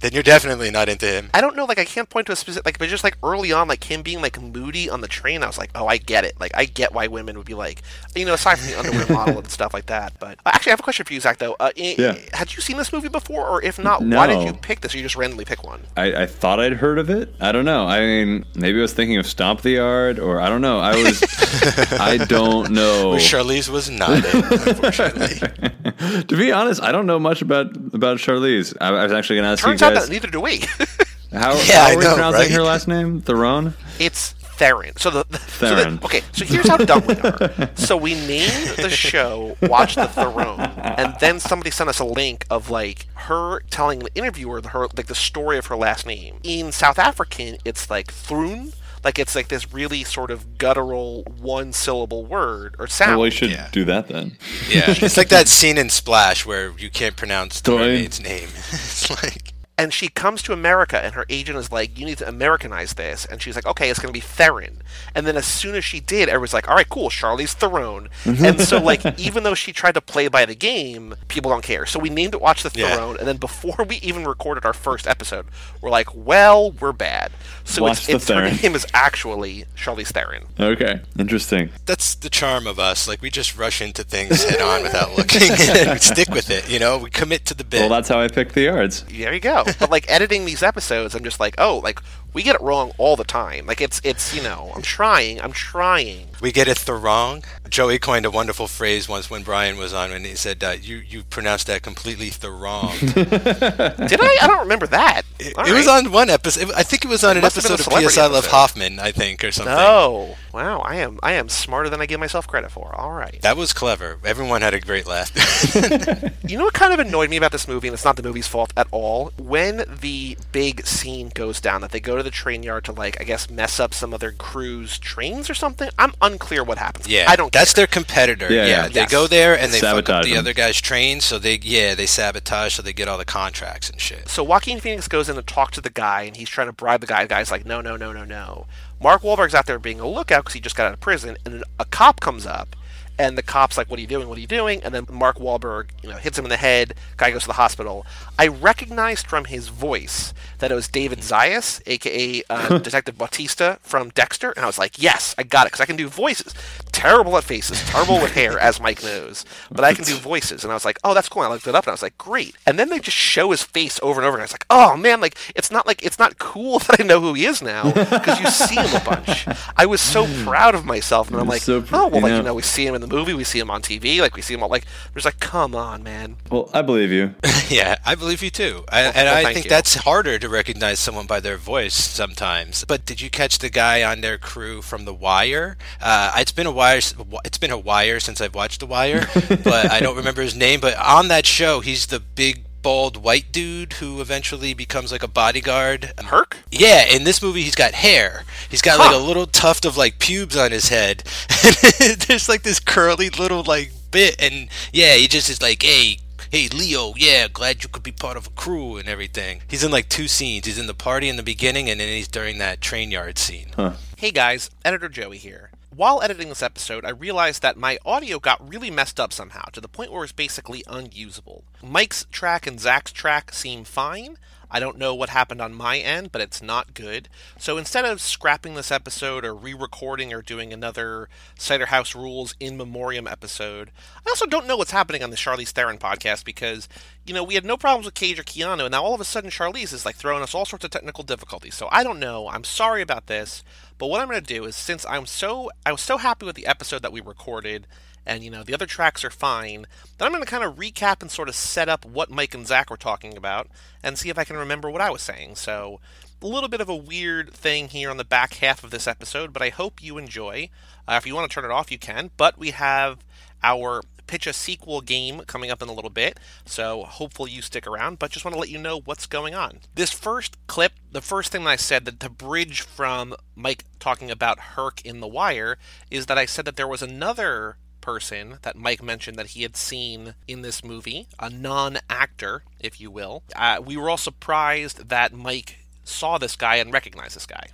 [0.00, 1.28] then you're definitely not into him.
[1.34, 3.50] I don't know, like I can't point to a specific like but just like early
[3.50, 6.24] on, like him being like moody on the train, I was like, Oh, I get
[6.24, 6.38] it.
[6.38, 7.82] Like I get why women would be like
[8.14, 10.12] you know, aside from the underwear model and stuff like that.
[10.20, 11.56] But uh, actually I have a question for you, Zach though.
[11.58, 12.16] Uh, Yeah.
[12.32, 14.98] had you seen this movie before or if not, why did you pick this or
[14.98, 15.82] you just randomly pick one?
[15.96, 17.34] I, I thought I'd heard of it.
[17.40, 17.86] I don't know.
[17.86, 20.78] I mean, maybe I was thinking of Stomp the Yard, or I don't know.
[20.78, 21.22] I was.
[22.00, 23.10] I don't know.
[23.10, 26.22] Well, Charlize was not it, unfortunately.
[26.28, 28.76] to be honest, I don't know much about about Charlize.
[28.80, 30.58] I, I was actually going to ask Turns you out guys that neither do we.
[31.32, 32.50] how, Yeah, how are we know, pronouncing right?
[32.52, 33.20] her last name?
[33.22, 33.74] Theron.
[33.98, 34.94] It's Theron.
[34.96, 36.00] So the, so the- Theron.
[36.04, 37.70] okay, so here's how dumb we are.
[37.74, 42.44] So we named the show "Watch the Theron," and then somebody sent us a link
[42.50, 46.36] of like her telling the interviewer the- her like the story of her last name.
[46.44, 48.74] In South African, it's like Thrun.
[49.04, 53.12] Like it's like this really sort of guttural one syllable word or sound.
[53.12, 53.68] Well, we should Yeah.
[53.72, 54.36] do that then.
[54.68, 58.48] Yeah, it's like that scene in Splash where you can't pronounce the mermaid's name.
[58.72, 62.28] it's like and she comes to America, and her agent is like, "You need to
[62.28, 64.82] Americanize this," and she's like, "Okay, it's going to be Theron."
[65.14, 68.44] And then as soon as she did, everyone's like, "All right, cool, Charlize Theron." Mm-hmm.
[68.44, 71.86] and so, like, even though she tried to play by the game, people don't care.
[71.86, 72.94] So we named it "Watch the Yeah.
[72.94, 75.46] Throne," and then before we even recorded our first episode,
[75.80, 77.32] we're like, "Well, we're bad."
[77.64, 80.44] So Watch it's, the it's her name is actually Charlize Theron.
[80.60, 81.70] Okay, interesting.
[81.86, 83.08] that's the charm of us.
[83.08, 85.42] Like we just rush into things head on without looking,
[85.88, 86.68] and stick with it.
[86.70, 87.80] You know, we commit to the bit.
[87.80, 89.04] Well, that's how I picked the yards.
[89.04, 89.64] There you go.
[89.78, 92.00] But like editing these episodes, I'm just like, oh, like
[92.32, 93.66] We get it wrong all the time.
[93.66, 96.28] Like it's it's you know I'm trying I'm trying.
[96.40, 97.44] We get it the wrong.
[97.68, 100.96] Joey coined a wonderful phrase once when Brian was on, and he said, uh, "You
[100.96, 104.38] you pronounced that completely the wrong." Did I?
[104.42, 105.22] I don't remember that.
[105.38, 106.70] It, All it was on one episode.
[106.72, 108.18] I think it was on an must have been episode of celebrity P.S.
[108.18, 108.46] I Love.
[108.46, 109.74] Hoffman, I think, or something.
[109.76, 110.80] Oh wow!
[110.80, 112.94] I am I am smarter than I give myself credit for.
[112.94, 113.40] All right.
[113.42, 114.18] That was clever.
[114.24, 115.30] Everyone had a great laugh.
[116.44, 118.48] You know what kind of annoyed me about this movie, and it's not the movie's
[118.48, 119.32] fault at all?
[119.38, 123.20] When the big scene goes down, that they go to the train yard to, like,
[123.20, 125.88] I guess, mess up some other crew's trains or something.
[125.98, 127.08] I'm unclear what happens.
[127.08, 127.52] yeah, I don't.
[127.52, 127.82] That's care.
[127.82, 128.52] their competitor.
[128.52, 128.88] Yeah, Yeah, yeah.
[128.88, 129.10] they Yes.
[129.10, 130.38] go there and they fuck up Sabotage the them.
[130.40, 131.20] other guy's train.
[131.20, 134.28] So they yeah they sabotage so they get all the contracts and shit.
[134.28, 137.00] So Joaquin Phoenix goes in to talk to the guy, and he's trying to bribe
[137.00, 137.22] the guy.
[137.24, 138.66] The guy's like, "No, no, no, no, no."
[139.00, 141.54] Mark Wahlberg's out there being a lookout because he just got out of prison, and
[141.54, 142.76] then a cop comes up,
[143.18, 144.28] and the cop's like, "What are you doing?
[144.28, 146.94] What are you doing?" And then Mark Wahlberg, you know, hits him in the head.
[147.16, 148.06] Guy goes to the hospital.
[148.38, 154.10] I recognized from his voice that it was David Zayas, aka uh, Detective Batista from
[154.10, 156.54] Dexter, and I was like, "Yes, I got it," because I can do voices.
[156.92, 160.62] Terrible at faces, terrible with hair, as Mike knows, but I can do voices.
[160.62, 162.18] And I was like, "Oh, that's cool." I looked it up, and I was like,
[162.18, 164.66] "Great." And then they just show his face over and over, and I was like,
[164.70, 167.62] "Oh man, like it's not like it's not cool that I know who he is
[167.62, 169.46] now because you see him a bunch."
[169.76, 172.42] I was so proud of myself, and I'm like, So pr- "Oh well, like you
[172.42, 174.54] know, we see him in the movie, we see him on TV, like we see
[174.54, 177.34] him all like." I'm just like, "Come on, man." Well, I believe you.
[177.68, 178.84] Yeah, I believe you too.
[178.90, 179.70] I, and well, I think you.
[179.70, 182.84] that's harder to recognize someone by their voice sometimes.
[182.84, 185.78] But did you catch the guy on their crew from The Wire?
[185.98, 186.98] Uh, it's been a wire.
[186.98, 189.26] It's been a wire since I've watched The Wire,
[189.64, 190.80] but I don't remember his name.
[190.80, 195.28] But on that show, he's the big bald white dude who eventually becomes like a
[195.28, 196.12] bodyguard.
[196.18, 196.58] Herc?
[196.70, 198.44] Yeah, in this movie he's got hair.
[198.68, 201.18] He's got like a little tuft of like pubes on his head.
[202.26, 206.18] There's like this curly little like bit and yeah, he just is like, "Hey,
[206.50, 209.90] hey Leo, yeah, glad you could be part of a crew and everything." He's in
[209.90, 210.66] like two scenes.
[210.66, 213.68] He's in the party in the beginning and then he's during that train yard scene.
[214.16, 215.71] Hey guys, Editor Joey here.
[215.94, 219.80] While editing this episode, I realized that my audio got really messed up somehow, to
[219.80, 221.64] the point where it's basically unusable.
[221.82, 224.38] Mike's track and Zach's track seem fine.
[224.70, 227.28] I don't know what happened on my end, but it's not good.
[227.58, 231.28] So instead of scrapping this episode or re recording or doing another
[231.58, 233.90] Cider House Rules in Memoriam episode,
[234.26, 236.88] I also don't know what's happening on the Charlize Theron podcast because,
[237.26, 239.26] you know, we had no problems with Cage or Keanu, and now all of a
[239.26, 241.74] sudden Charlize is like throwing us all sorts of technical difficulties.
[241.74, 242.48] So I don't know.
[242.48, 243.62] I'm sorry about this.
[244.02, 246.56] But what I'm going to do is since I'm so I was so happy with
[246.56, 247.86] the episode that we recorded
[248.26, 249.86] and you know the other tracks are fine,
[250.18, 252.66] then I'm going to kind of recap and sort of set up what Mike and
[252.66, 253.68] Zach were talking about
[254.02, 255.54] and see if I can remember what I was saying.
[255.54, 256.00] So
[256.42, 259.52] a little bit of a weird thing here on the back half of this episode,
[259.52, 260.68] but I hope you enjoy.
[261.06, 262.32] Uh, if you want to turn it off, you can.
[262.36, 263.18] But we have
[263.62, 267.86] our pitch a sequel game coming up in a little bit, so hopefully you stick
[267.86, 268.18] around.
[268.18, 269.80] But just want to let you know what's going on.
[269.94, 274.30] This first clip, the first thing that I said, that the bridge from Mike talking
[274.30, 275.76] about Herc in The Wire,
[276.10, 279.76] is that I said that there was another person that Mike mentioned that he had
[279.76, 283.42] seen in this movie, a non actor, if you will.
[283.54, 287.68] Uh, we were all surprised that Mike saw this guy and recognized this guy.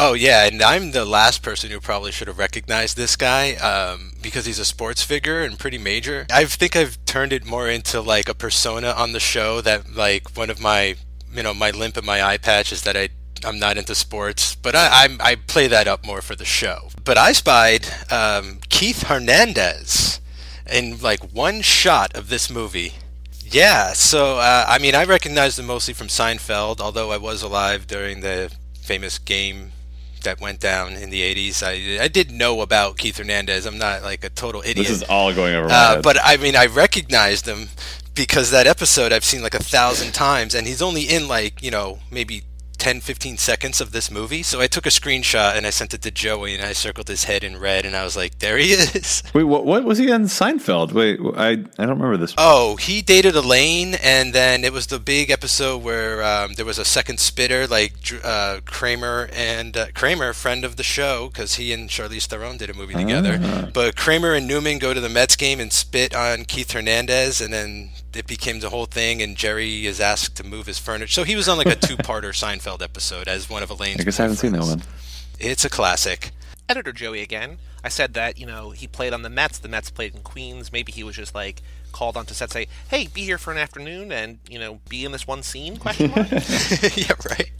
[0.00, 4.12] Oh yeah, and I'm the last person who probably should have recognized this guy um,
[4.22, 6.24] because he's a sports figure and pretty major.
[6.30, 10.36] I think I've turned it more into like a persona on the show that like
[10.36, 10.94] one of my
[11.34, 13.08] you know my limp and my eye patch is that I
[13.44, 16.90] I'm not into sports, but I I'm, I play that up more for the show.
[17.02, 20.20] But I spied um, Keith Hernandez
[20.70, 22.92] in like one shot of this movie.
[23.44, 27.88] Yeah, so uh, I mean, I recognized him mostly from Seinfeld, although I was alive
[27.88, 29.72] during the famous game
[30.22, 31.62] that went down in the 80s.
[31.62, 33.66] I, I did know about Keith Hernandez.
[33.66, 34.76] I'm not like a total idiot.
[34.86, 36.02] This is all going over my Uh, head.
[36.02, 37.68] but I mean, I recognized him
[38.14, 41.70] because that episode I've seen like a thousand times, and he's only in like, you
[41.70, 42.42] know, maybe
[42.78, 44.42] 10, 15 seconds of this movie.
[44.42, 47.24] So I took a screenshot and I sent it to Joey, and I circled his
[47.24, 49.22] head in red, and I was like, there he is.
[49.34, 50.92] Wait, what, what was he on Seinfeld?
[50.92, 52.34] Wait, I I don't remember this.
[52.38, 56.78] Oh, he dated Elaine, and then it was the big episode where um, there was
[56.78, 57.92] a second spitter, like
[58.24, 62.70] uh, Kramer and uh, Kramer, friend of the show, because he and Charlize Theron did
[62.70, 63.38] a movie together.
[63.42, 63.68] Ah.
[63.72, 67.52] But Kramer and Newman go to the Mets game and spit on Keith Hernandez, and
[67.52, 69.22] then it became the whole thing.
[69.22, 72.32] And Jerry is asked to move his furniture, so he was on like a two-parter
[72.32, 74.00] Seinfeld episode as one of Elaine's.
[74.00, 74.82] I guess I haven't seen that one.
[75.38, 76.32] It's a classic.
[76.68, 77.58] editor Joey again.
[77.84, 79.58] I said that you know he played on the Mets.
[79.58, 80.72] The Mets played in Queens.
[80.72, 84.10] Maybe he was just like called onto set, say, "Hey, be here for an afternoon
[84.10, 86.28] and you know be in this one scene?" Question mark.
[86.30, 87.50] yeah, right.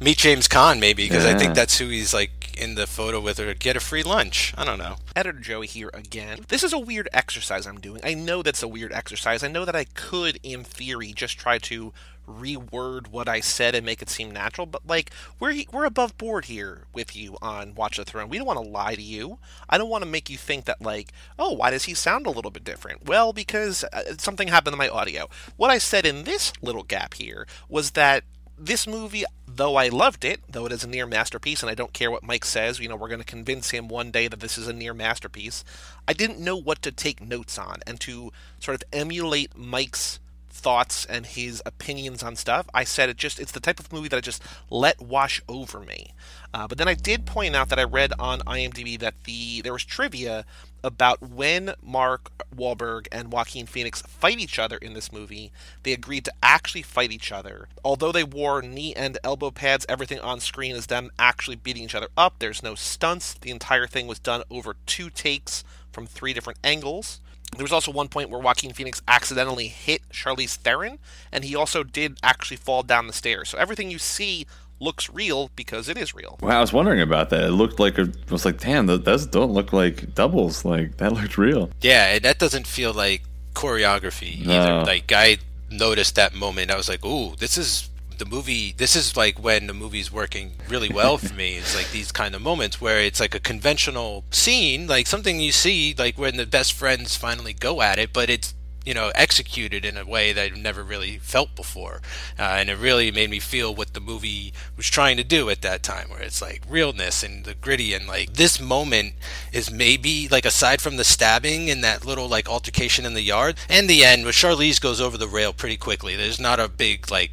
[0.00, 3.38] Meet James Caan, maybe, because I think that's who he's like in the photo with,
[3.38, 4.54] her, get a free lunch.
[4.56, 4.96] I don't know.
[5.14, 6.40] editor Joey here again.
[6.48, 8.00] This is a weird exercise I'm doing.
[8.04, 9.42] I know that's a weird exercise.
[9.42, 11.92] I know that I could, in theory, just try to
[12.28, 16.46] reword what I said and make it seem natural, but like we're we're above board
[16.46, 18.28] here with you on Watch the Throne.
[18.28, 19.38] We don't want to lie to you.
[19.68, 22.30] I don't want to make you think that like, oh, why does he sound a
[22.30, 23.06] little bit different?
[23.06, 25.28] Well, because uh, something happened to my audio.
[25.56, 28.24] What I said in this little gap here was that
[28.58, 31.92] this movie, though I loved it, though it is a near masterpiece, and I don't
[31.92, 34.56] care what Mike says, you know, we're going to convince him one day that this
[34.56, 35.64] is a near masterpiece,
[36.08, 41.04] I didn't know what to take notes on and to sort of emulate Mike's thoughts
[41.04, 42.66] and his opinions on stuff.
[42.72, 45.80] I said it just, it's the type of movie that I just let wash over
[45.80, 46.14] me.
[46.54, 49.74] Uh, but then I did point out that I read on IMDb that the there
[49.74, 50.46] was trivia
[50.86, 55.52] about when Mark Wahlberg and Joaquin Phoenix fight each other in this movie.
[55.82, 57.68] They agreed to actually fight each other.
[57.84, 61.94] Although they wore knee and elbow pads, everything on screen is them actually beating each
[61.94, 62.36] other up.
[62.38, 63.34] There's no stunts.
[63.34, 67.20] The entire thing was done over two takes from three different angles.
[67.54, 70.98] There was also one point where Joaquin Phoenix accidentally hit Charlize Theron,
[71.32, 73.50] and he also did actually fall down the stairs.
[73.50, 74.46] So everything you see
[74.80, 76.38] looks real because it is real.
[76.40, 77.44] Wow, I was wondering about that.
[77.44, 80.64] It looked like a, I was like, damn, those don't look like doubles.
[80.64, 81.70] Like that looked real.
[81.80, 83.22] Yeah, and that doesn't feel like
[83.54, 84.84] choreography either.
[84.84, 85.38] Like I
[85.70, 86.70] noticed that moment.
[86.70, 90.52] I was like, ooh, this is the movie this is like when the movie's working
[90.68, 94.24] really well for me it's like these kind of moments where it's like a conventional
[94.30, 98.30] scene like something you see like when the best friends finally go at it but
[98.30, 98.54] it's
[98.86, 102.00] you know, executed in a way that I've never really felt before.
[102.38, 105.60] Uh, and it really made me feel what the movie was trying to do at
[105.62, 107.92] that time, where it's like realness and the gritty.
[107.92, 109.14] And like this moment
[109.52, 113.56] is maybe like aside from the stabbing and that little like altercation in the yard
[113.68, 116.14] and the end where Charlize goes over the rail pretty quickly.
[116.14, 117.32] There's not a big like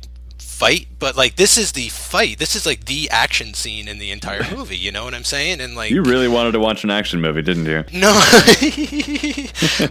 [0.54, 2.38] fight, but like this is the fight.
[2.38, 4.78] This is like the action scene in the entire movie.
[4.78, 5.60] You know what I'm saying?
[5.60, 7.84] And like you really wanted to watch an action movie, didn't you?
[7.92, 8.13] No,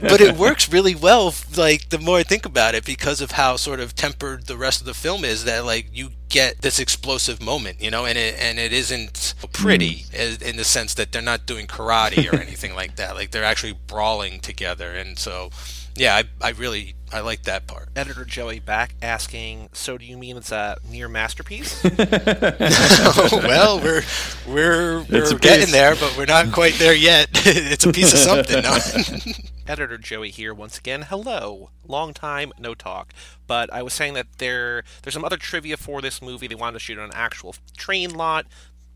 [0.01, 1.35] but it works really well.
[1.57, 4.81] Like the more I think about it, because of how sort of tempered the rest
[4.81, 8.37] of the film is, that like you get this explosive moment, you know, and it
[8.39, 10.43] and it isn't pretty mm.
[10.43, 13.15] in the sense that they're not doing karate or anything like that.
[13.15, 15.51] Like they're actually brawling together, and so
[15.95, 17.91] yeah, I, I really I like that part.
[17.95, 21.83] Editor Joey back asking, "So do you mean it's a near masterpiece?"
[23.31, 24.03] well, we're
[24.47, 27.29] we're we're getting there, but we're not quite there yet.
[27.35, 28.63] it's a piece of something.
[28.63, 28.79] No?
[29.67, 31.03] Editor Joey here once again.
[31.03, 33.13] Hello, long time no talk.
[33.47, 36.47] But I was saying that there there's some other trivia for this movie.
[36.47, 38.47] They wanted to shoot on an actual train lot.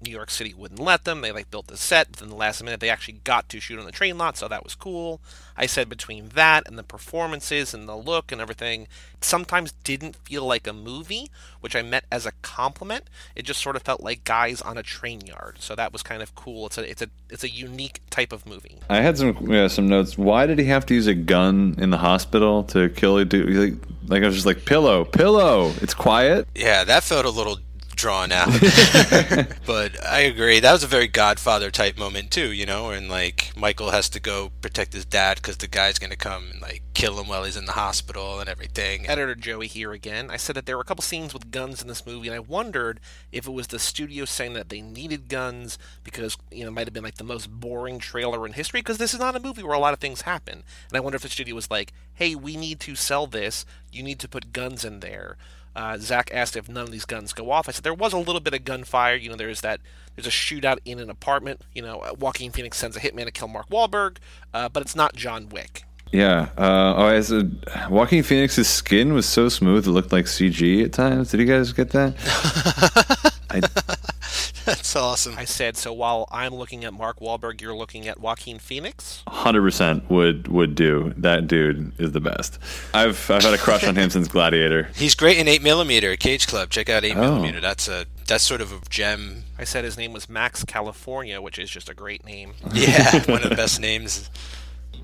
[0.00, 1.20] New York City wouldn't let them.
[1.20, 3.78] They like built the set, but then the last minute they actually got to shoot
[3.78, 5.20] on the train lot, so that was cool.
[5.56, 8.88] I said between that and the performances and the look and everything,
[9.22, 11.30] sometimes didn't feel like a movie,
[11.60, 13.04] which I meant as a compliment.
[13.34, 16.22] It just sort of felt like guys on a train yard, so that was kind
[16.22, 16.66] of cool.
[16.66, 18.78] It's a it's a it's a unique type of movie.
[18.90, 20.18] I had some yeah, some notes.
[20.18, 23.48] Why did he have to use a gun in the hospital to kill a dude?
[23.48, 25.72] Like, like I was just like pillow, pillow.
[25.80, 26.46] It's quiet.
[26.54, 27.58] Yeah, that felt a little
[27.96, 28.48] drawn out.
[29.66, 30.60] but I agree.
[30.60, 34.20] That was a very Godfather type moment too, you know, and like Michael has to
[34.20, 37.44] go protect his dad because the guy's going to come and like kill him while
[37.44, 39.08] he's in the hospital and everything.
[39.08, 40.30] Editor Joey here again.
[40.30, 42.40] I said that there were a couple scenes with guns in this movie, and I
[42.40, 43.00] wondered
[43.32, 46.86] if it was the studio saying that they needed guns because you know it might
[46.86, 49.62] have been like the most boring trailer in history because this is not a movie
[49.62, 50.62] where a lot of things happen.
[50.88, 53.64] And I wonder if the studio was like, "Hey, we need to sell this.
[53.90, 55.36] You need to put guns in there."
[55.76, 57.68] Uh, Zach asked if none of these guns go off.
[57.68, 59.14] I said there was a little bit of gunfire.
[59.14, 59.80] You know, there's that
[60.16, 61.60] there's a shootout in an apartment.
[61.74, 64.16] You know, uh, Joaquin Phoenix sends a hitman to kill Mark Wahlberg,
[64.54, 65.84] uh, but it's not John Wick.
[66.12, 66.48] Yeah.
[66.56, 67.50] Uh, oh, as a,
[67.90, 71.30] Joaquin Phoenix's skin was so smooth it looked like CG at times.
[71.30, 73.32] Did you guys get that?
[73.64, 73.96] I,
[74.66, 75.36] That's awesome.
[75.38, 75.92] I said so.
[75.92, 79.22] While I'm looking at Mark Wahlberg, you're looking at Joaquin Phoenix.
[79.28, 81.14] Hundred percent would would do.
[81.16, 82.58] That dude is the best.
[82.92, 84.90] I've I've had a crush on him since Gladiator.
[84.96, 86.70] He's great in Eight Millimeter, Cage Club.
[86.70, 87.20] Check out Eight oh.
[87.20, 87.60] Millimeter.
[87.60, 89.44] That's a that's sort of a gem.
[89.56, 92.54] I said his name was Max California, which is just a great name.
[92.72, 94.30] Yeah, one of the best names.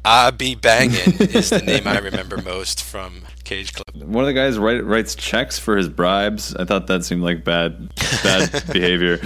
[0.04, 4.02] I be banging is the name I remember most from Cage Club.
[4.02, 6.56] One of the guys write, writes checks for his bribes.
[6.56, 9.20] I thought that seemed like bad bad behavior.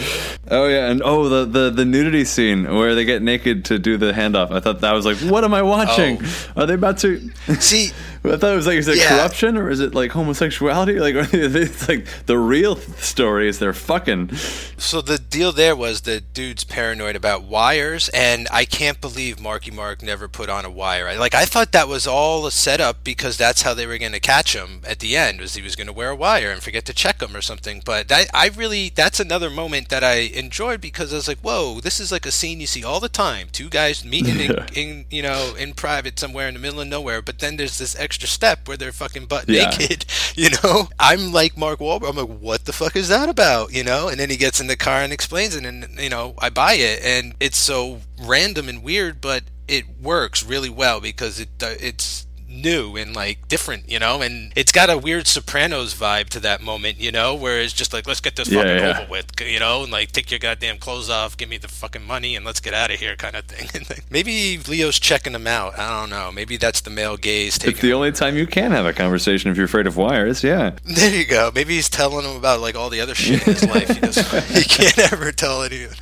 [0.51, 3.97] Oh yeah, and oh the, the the nudity scene where they get naked to do
[3.97, 4.51] the handoff.
[4.51, 6.19] I thought that was like, what am I watching?
[6.23, 6.53] Oh.
[6.57, 7.93] Are they about to see?
[8.33, 9.09] I thought it was like, is it yeah.
[9.09, 10.97] corruption or is it like homosexuality?
[11.07, 14.35] Like, it's like the real story is they're fucking.
[14.77, 19.71] So the deal there was the dude's paranoid about wires, and I can't believe Marky
[19.71, 21.17] Mark never put on a wire.
[21.17, 24.21] Like, I thought that was all a setup because that's how they were going to
[24.21, 26.85] catch him at the end, was he was going to wear a wire and forget
[26.87, 27.83] to check him or something.
[27.85, 31.81] But I, I really, that's another moment that I enjoyed because I was like, whoa,
[31.81, 33.49] this is like a scene you see all the time.
[33.53, 37.23] Two guys meeting in, in you know, in private somewhere in the middle of nowhere,
[37.23, 39.69] but then there's this extra extra step where they're fucking butt yeah.
[39.69, 40.07] naked
[40.37, 42.09] you know, I'm like Mark Wahlberg.
[42.09, 43.73] I'm like, what the fuck is that about?
[43.73, 46.35] You know, and then he gets in the car and explains it, and you know,
[46.39, 51.41] I buy it, and it's so random and weird, but it works really well because
[51.41, 55.95] it uh, it's new and like different, you know, and it's got a weird Sopranos
[55.95, 58.77] vibe to that moment, you know, where it's just like let's get this Yeah, fucking
[58.77, 59.01] yeah.
[59.01, 62.05] over with, you know, and like take your goddamn clothes off, give me the fucking
[62.05, 63.99] money, and let's get out of here, kind of thing.
[64.11, 65.79] Maybe Leo's checking him out.
[65.79, 66.31] I don't know.
[66.33, 67.73] Maybe that's the male gaze taking.
[67.73, 70.43] It's the only time you can have a conversation if you're afraid of wires.
[70.43, 70.73] Yeah.
[70.85, 71.51] There you go.
[71.55, 73.89] Maybe he's telling him about like all the other shit in his life.
[73.89, 75.95] He, doesn't, he can't ever tell anyone.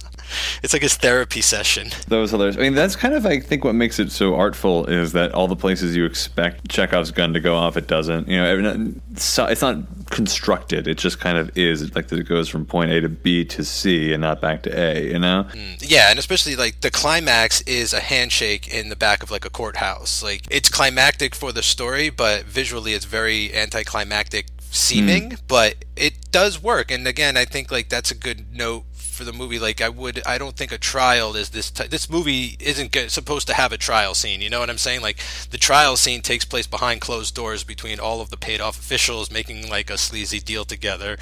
[0.62, 1.90] It's like his therapy session.
[2.08, 2.56] That was hilarious.
[2.56, 5.48] I mean, that's kind of, I think, what makes it so artful is that all
[5.48, 8.28] the places you expect Chekhov's gun to go off, it doesn't.
[8.28, 10.88] You know, it's not constructed.
[10.88, 11.82] It just kind of is.
[11.82, 14.62] It's like that it goes from point A to B to C and not back
[14.64, 15.10] to A.
[15.10, 15.46] You know?
[15.52, 19.44] Mm, yeah, and especially like the climax is a handshake in the back of like
[19.44, 20.22] a courthouse.
[20.22, 25.40] Like it's climactic for the story, but visually it's very anticlimactic seeming, mm.
[25.46, 26.90] but it does work.
[26.90, 29.58] And again, I think like that's a good note for the movie.
[29.58, 31.70] Like I would, I don't think a trial is this.
[31.70, 34.40] T- this movie isn't g- supposed to have a trial scene.
[34.40, 35.00] You know what I'm saying?
[35.00, 35.18] Like
[35.50, 39.30] the trial scene takes place behind closed doors between all of the paid off officials
[39.30, 41.16] making like a sleazy deal together.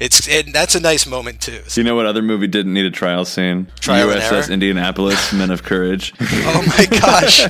[0.00, 1.60] It's and that's a nice moment too.
[1.68, 3.68] Do you know what other movie didn't need a trial scene?
[3.80, 4.50] Trial USS?
[4.50, 6.14] Indianapolis, Men of Courage.
[6.44, 7.40] Oh my gosh.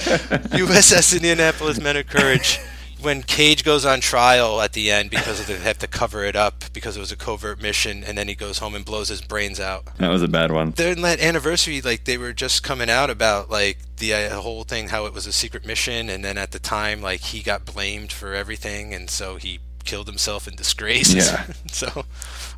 [0.53, 2.59] USS Indianapolis Men of Courage.
[3.03, 6.25] When Cage goes on trial at the end because of the, they have to cover
[6.25, 9.09] it up because it was a covert mission, and then he goes home and blows
[9.09, 9.85] his brains out.
[9.99, 10.71] that was a bad one.
[10.71, 14.89] Then that anniversary, like they were just coming out about like the uh, whole thing,
[14.89, 18.13] how it was a secret mission, and then at the time, like he got blamed
[18.13, 21.13] for everything, and so he killed himself in disgrace.
[21.13, 21.47] Yeah.
[21.73, 21.87] so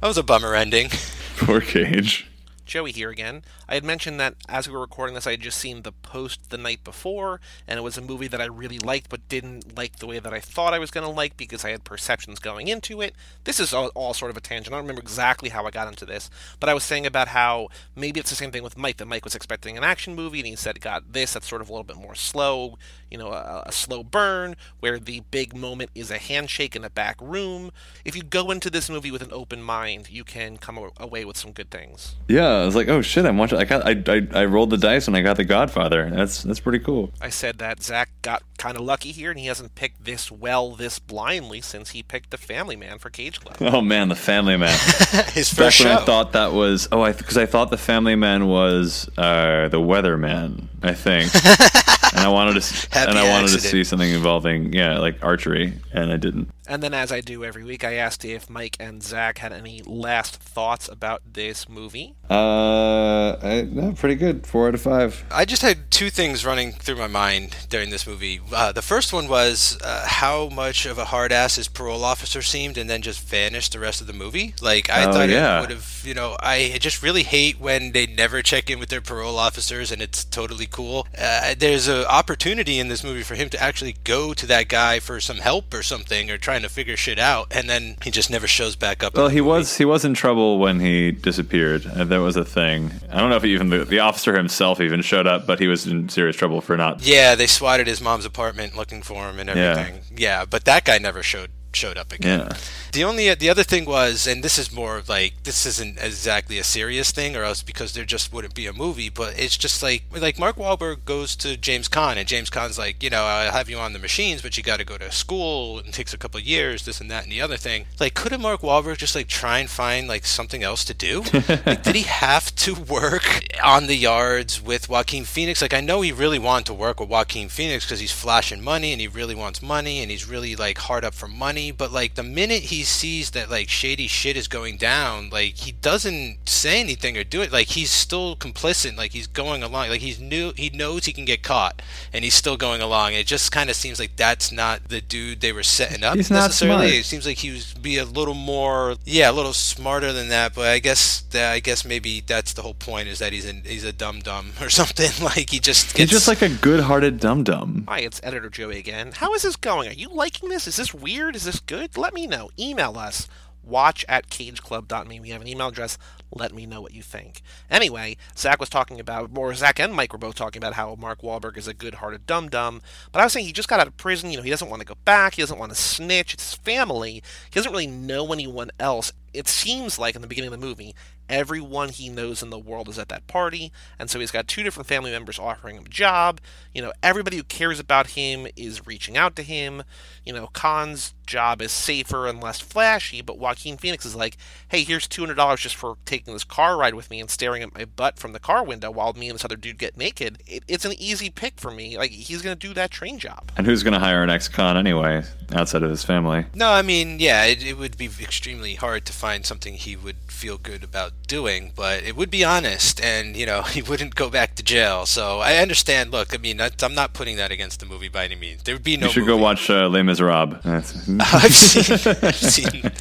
[0.01, 0.91] that was a bummer ending.
[1.39, 2.29] Poor Cage.
[2.67, 3.43] Joey here again.
[3.69, 6.51] I had mentioned that as we were recording this, I had just seen the post
[6.51, 9.97] the night before, and it was a movie that I really liked, but didn't like
[9.97, 12.69] the way that I thought I was going to like because I had perceptions going
[12.69, 13.15] into it.
[13.45, 14.73] This is all, all sort of a tangent.
[14.73, 17.69] I don't remember exactly how I got into this, but I was saying about how
[17.97, 18.99] maybe it's the same thing with Mike.
[18.99, 21.33] That Mike was expecting an action movie, and he said got this.
[21.33, 22.79] That's sort of a little bit more slow,
[23.11, 26.91] you know, a, a slow burn, where the big moment is a handshake in a
[26.91, 27.71] back room.
[28.05, 31.37] If you go into this movie with an open mind, you can come away with
[31.37, 32.17] some good things.
[32.29, 33.54] Yeah, I was like, oh shit, I'm watching.
[33.55, 36.11] I got, I, I, I rolled the dice and I got The Godfather.
[36.11, 37.13] That's that's pretty cool.
[37.21, 40.71] I said that Zach got kind of lucky here, and he hasn't picked this well
[40.73, 43.57] this blindly since he picked the Family Man for Cage Club.
[43.61, 44.79] Oh man, The Family Man.
[45.33, 46.03] His first when show.
[46.03, 49.81] I thought that was oh I because I thought the Family Man was uh, the
[49.81, 51.35] Weatherman I think
[52.15, 56.13] and I wanted to and I wanted to see something involving yeah like archery and
[56.13, 56.51] I didn't.
[56.67, 59.83] And then, as I do every week, I asked if Mike and Zach had any
[59.85, 62.15] last thoughts about this movie.
[62.31, 64.47] Uh, I, no, pretty good.
[64.47, 65.25] Four out of five.
[65.31, 68.41] I just had two things running through my mind during this movie.
[68.53, 72.41] Uh, the first one was uh, how much of a hard ass his parole officer
[72.41, 74.55] seemed, and then just vanished the rest of the movie.
[74.63, 75.59] Like I Oh, thought yeah.
[75.59, 78.89] it would have, you know, I just really hate when they never check in with
[78.89, 81.07] their parole officers, and it's totally cool.
[81.19, 84.99] Uh, there's an opportunity in this movie for him to actually go to that guy
[84.99, 88.31] for some help or something, or trying to figure shit out, and then he just
[88.31, 89.15] never shows back up.
[89.17, 89.49] Well, he movie.
[89.49, 91.85] was he was in trouble when he disappeared.
[91.85, 92.93] Uh, that was a thing.
[93.11, 95.85] I don't know if even the, the officer himself even showed up, but he was
[95.87, 97.03] in serious trouble for not.
[97.05, 99.55] Yeah, they swatted his mom's apartment looking for him and Yeah.
[99.55, 100.01] everything.
[100.17, 102.41] Yeah, but that guy never showed showed up again.
[102.41, 102.57] Yeah.
[102.93, 106.65] The only the other thing was, and this is more like this isn't exactly a
[106.65, 109.09] serious thing, or else because there just wouldn't be a movie.
[109.09, 113.03] But it's just like like Mark Wahlberg goes to James Caan, and James Caan's like,
[113.03, 115.79] you know, I'll have you on the machines, but you got to go to school,
[115.79, 117.87] and it takes a couple of years, this and that and the other thing.
[117.99, 121.23] Like, couldn't Mark Wahlberg just like try and find like something else to do?
[121.67, 125.61] like, did he have to work on the yards with Joaquin Phoenix?
[125.63, 128.93] Like, I know he really wanted to work with Joaquin Phoenix because he's flashing money
[128.93, 131.64] and he really wants money and he's really like hard up for money.
[131.71, 135.73] But like the minute he sees that like shady shit is going down, like he
[135.73, 137.53] doesn't say anything or do it.
[137.53, 138.97] Like he's still complicit.
[138.97, 139.89] Like he's going along.
[139.89, 140.53] Like he's new.
[140.57, 141.81] He knows he can get caught
[142.13, 143.15] and he's still going along.
[143.15, 146.31] It just kind of seems like that's not the dude they were setting up He's
[146.31, 146.89] not necessarily.
[146.89, 147.01] smart.
[147.01, 150.55] It seems like he was be a little more, yeah, a little smarter than that.
[150.55, 153.63] But I guess that I guess maybe that's the whole point is that he's an,
[153.65, 155.11] he's a dumb dum or something.
[155.25, 157.85] Like he just He's just like a good-hearted dumb dum.
[157.89, 159.13] Hi, it's Editor Joey again.
[159.13, 159.89] How is this going?
[159.89, 160.67] Are you liking this?
[160.67, 161.37] Is this weird?
[161.37, 161.97] Is this good?
[161.97, 162.51] Let me know.
[162.59, 163.29] Email us.
[163.67, 165.21] Watch at cageclub.me.
[165.21, 165.97] We have an email address.
[166.31, 167.41] Let me know what you think.
[167.71, 171.23] Anyway, Zach was talking about, or Zach and Mike were both talking about how Mark
[171.23, 172.83] Wahlberg is a good hearted dum dum.
[173.11, 174.31] But I was saying he just got out of prison.
[174.31, 175.37] You know, he doesn't want to go back.
[175.37, 176.35] He doesn't want to snitch.
[176.35, 177.15] It's his family.
[177.51, 180.95] He doesn't really know anyone else it seems like in the beginning of the movie,
[181.29, 184.63] everyone he knows in the world is at that party, and so he's got two
[184.63, 186.41] different family members offering him a job.
[186.73, 189.83] You know, everybody who cares about him is reaching out to him.
[190.25, 194.37] You know, Caan's job is safer and less flashy, but Joaquin Phoenix is like,
[194.69, 197.85] hey, here's $200 just for taking this car ride with me and staring at my
[197.85, 200.43] butt from the car window while me and this other dude get naked.
[200.47, 201.97] It, it's an easy pick for me.
[201.97, 203.51] Like, he's going to do that train job.
[203.57, 205.23] And who's going to hire an ex-con anyway,
[205.53, 206.47] outside of his family?
[206.55, 210.17] No, I mean, yeah, it, it would be extremely hard to find something he would
[210.29, 214.29] feel good about doing, but it would be honest, and you know he wouldn't go
[214.29, 215.07] back to jail.
[215.07, 216.11] So I understand.
[216.11, 218.63] Look, I mean, I'm not putting that against the movie by any means.
[218.63, 219.07] There would be no.
[219.07, 219.33] You should movie.
[219.33, 221.09] go watch uh, Les Miserables.
[221.21, 222.93] I've seen, I've seen,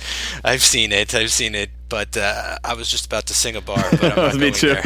[0.44, 1.16] I've seen it.
[1.16, 3.86] I've seen it but uh, I was just about to sing a bar.
[4.02, 4.74] But Me too.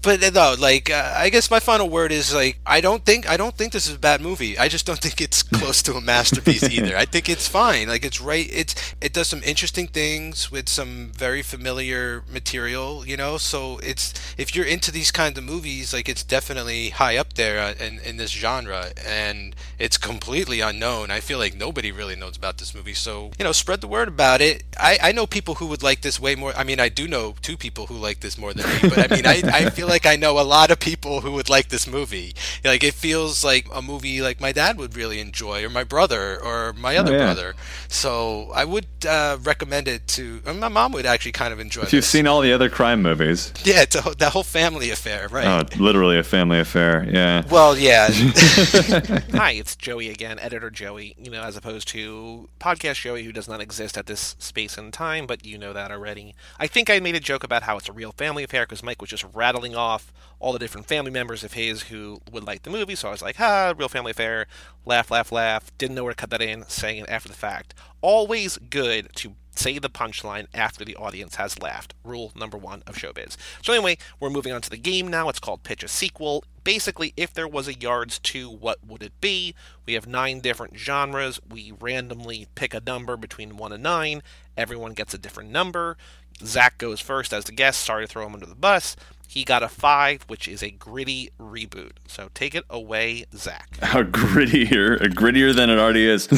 [0.00, 3.28] but uh, no, like uh, I guess my final word is like I don't think
[3.28, 4.56] I don't think this is a bad movie.
[4.56, 6.96] I just don't think it's close to a masterpiece either.
[6.96, 7.88] I think it's fine.
[7.88, 8.48] Like it's right.
[8.52, 13.04] It's it does some interesting things with some very familiar material.
[13.04, 17.16] You know, so it's if you're into these kinds of movies, like it's definitely high
[17.16, 21.10] up there uh, in in this genre, and it's completely unknown.
[21.10, 22.94] I feel like nobody really knows about this movie.
[22.94, 24.62] So you know, spread the word about it.
[24.78, 26.52] I I know people who would like this way more.
[26.56, 29.14] I mean, I do know two people who like this more than me, but I
[29.14, 31.86] mean, I, I feel like I know a lot of people who would like this
[31.86, 32.34] movie.
[32.64, 36.42] Like, it feels like a movie like my dad would really enjoy, or my brother,
[36.42, 37.24] or my other oh, yeah.
[37.24, 37.54] brother.
[37.88, 40.42] So I would uh, recommend it to.
[40.46, 41.82] I my mom would actually kind of enjoy.
[41.82, 45.28] If you've seen all the other crime movies, yeah, it's a, that whole family affair,
[45.28, 45.46] right?
[45.46, 47.06] Oh, literally a family affair.
[47.10, 47.44] Yeah.
[47.50, 48.08] Well, yeah.
[49.32, 51.14] Hi, it's Joey again, editor Joey.
[51.18, 54.87] You know, as opposed to podcast Joey, who does not exist at this space and
[54.90, 56.34] time, but you know that already.
[56.58, 59.00] I think I made a joke about how it's a real family affair because Mike
[59.00, 62.70] was just rattling off all the different family members of his who would like the
[62.70, 62.94] movie.
[62.94, 64.46] So I was like, ha, real family affair.
[64.84, 65.70] Laugh, laugh, laugh.
[65.78, 67.74] Didn't know where to cut that in, saying it after the fact.
[68.00, 71.94] Always good to say the punchline after the audience has laughed.
[72.04, 73.36] Rule number one of showbiz.
[73.62, 75.28] So, anyway, we're moving on to the game now.
[75.28, 76.44] It's called Pitch a Sequel.
[76.68, 79.54] Basically, if there was a Yards 2, what would it be?
[79.86, 81.40] We have nine different genres.
[81.48, 84.22] We randomly pick a number between 1 and 9.
[84.54, 85.96] Everyone gets a different number.
[86.44, 87.80] Zach goes first as the guest.
[87.80, 88.96] Sorry to throw him under the bus.
[89.26, 91.92] He got a five, which is a gritty reboot.
[92.06, 93.78] So take it away, Zach.
[93.82, 96.28] How grittier, A grittier than it already is.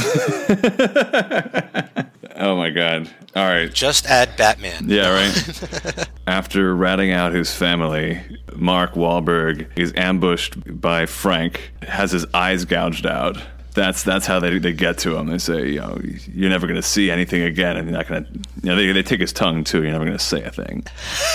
[2.41, 3.09] oh my god!
[3.36, 4.88] All right, just add Batman.
[4.88, 6.09] Yeah, right.
[6.26, 8.20] After ratting out his family,
[8.57, 13.36] Mark Wahlberg is ambushed by Frank, has his eyes gouged out
[13.74, 15.26] that's that's how they, they get to him.
[15.28, 15.99] They say, you know,
[16.32, 18.32] you're never going to see anything again, and you're not going to.
[18.32, 19.82] You know, they, they take his tongue too.
[19.82, 20.84] You're never going to say a thing,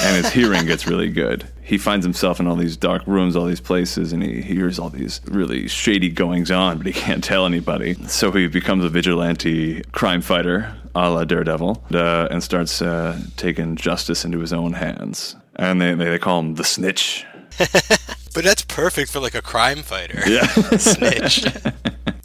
[0.03, 1.47] and his hearing gets really good.
[1.64, 4.89] He finds himself in all these dark rooms, all these places, and he hears all
[4.89, 7.95] these really shady goings on, but he can't tell anybody.
[8.08, 13.76] So he becomes a vigilante crime fighter, a la Daredevil, uh, and starts uh, taking
[13.76, 15.36] justice into his own hands.
[15.56, 17.26] And they, they, they call him the Snitch.
[17.58, 20.22] but that's perfect for like a crime fighter.
[20.28, 20.46] Yeah,
[20.78, 21.46] snitch.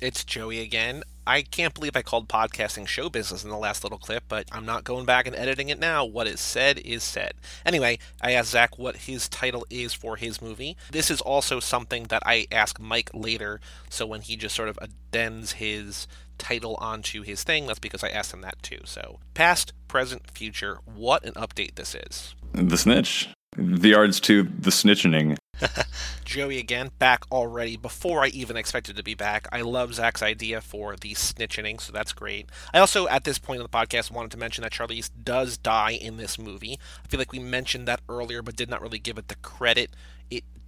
[0.02, 1.02] It's Joey again.
[1.26, 4.64] I can't believe I called podcasting show business in the last little clip, but I'm
[4.64, 6.06] not going back and editing it now.
[6.06, 7.34] What is said is said.
[7.66, 10.78] Anyway, I asked Zach what his title is for his movie.
[10.90, 13.60] This is also something that I ask Mike later,
[13.90, 16.06] so when he just sort of addends his
[16.40, 18.80] title onto his thing, that's because I asked him that too.
[18.84, 22.34] So, past, present, future, what an update this is.
[22.52, 23.28] The Snitch.
[23.56, 25.36] The yards to the snitching.
[26.24, 29.48] Joey again, back already before I even expected to be back.
[29.50, 32.48] I love Zach's idea for the snitching, so that's great.
[32.72, 35.92] I also, at this point in the podcast, wanted to mention that Charlize does die
[35.92, 36.78] in this movie.
[37.04, 39.80] I feel like we mentioned that earlier, but did not really give it the credit
[39.80, 39.96] it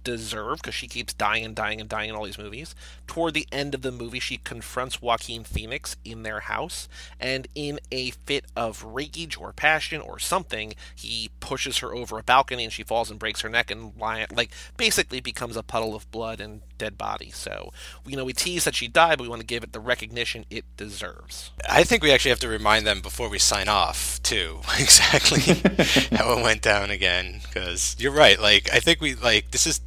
[0.03, 2.75] deserve because she keeps dying and dying and dying in all these movies.
[3.07, 6.87] Toward the end of the movie, she confronts Joaquin Phoenix in their house,
[7.19, 12.23] and in a fit of rage or passion or something, he pushes her over a
[12.23, 16.09] balcony and she falls and breaks her neck and like basically becomes a puddle of
[16.11, 17.31] blood and dead body.
[17.31, 17.71] So
[18.05, 20.45] you know we tease that she died, but we want to give it the recognition
[20.49, 21.51] it deserves.
[21.69, 25.41] I think we actually have to remind them before we sign off too exactly
[26.17, 28.39] how it went down again because you're right.
[28.39, 29.79] Like I think we like this is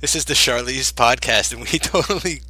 [0.00, 2.42] this is the Charlize podcast, and we totally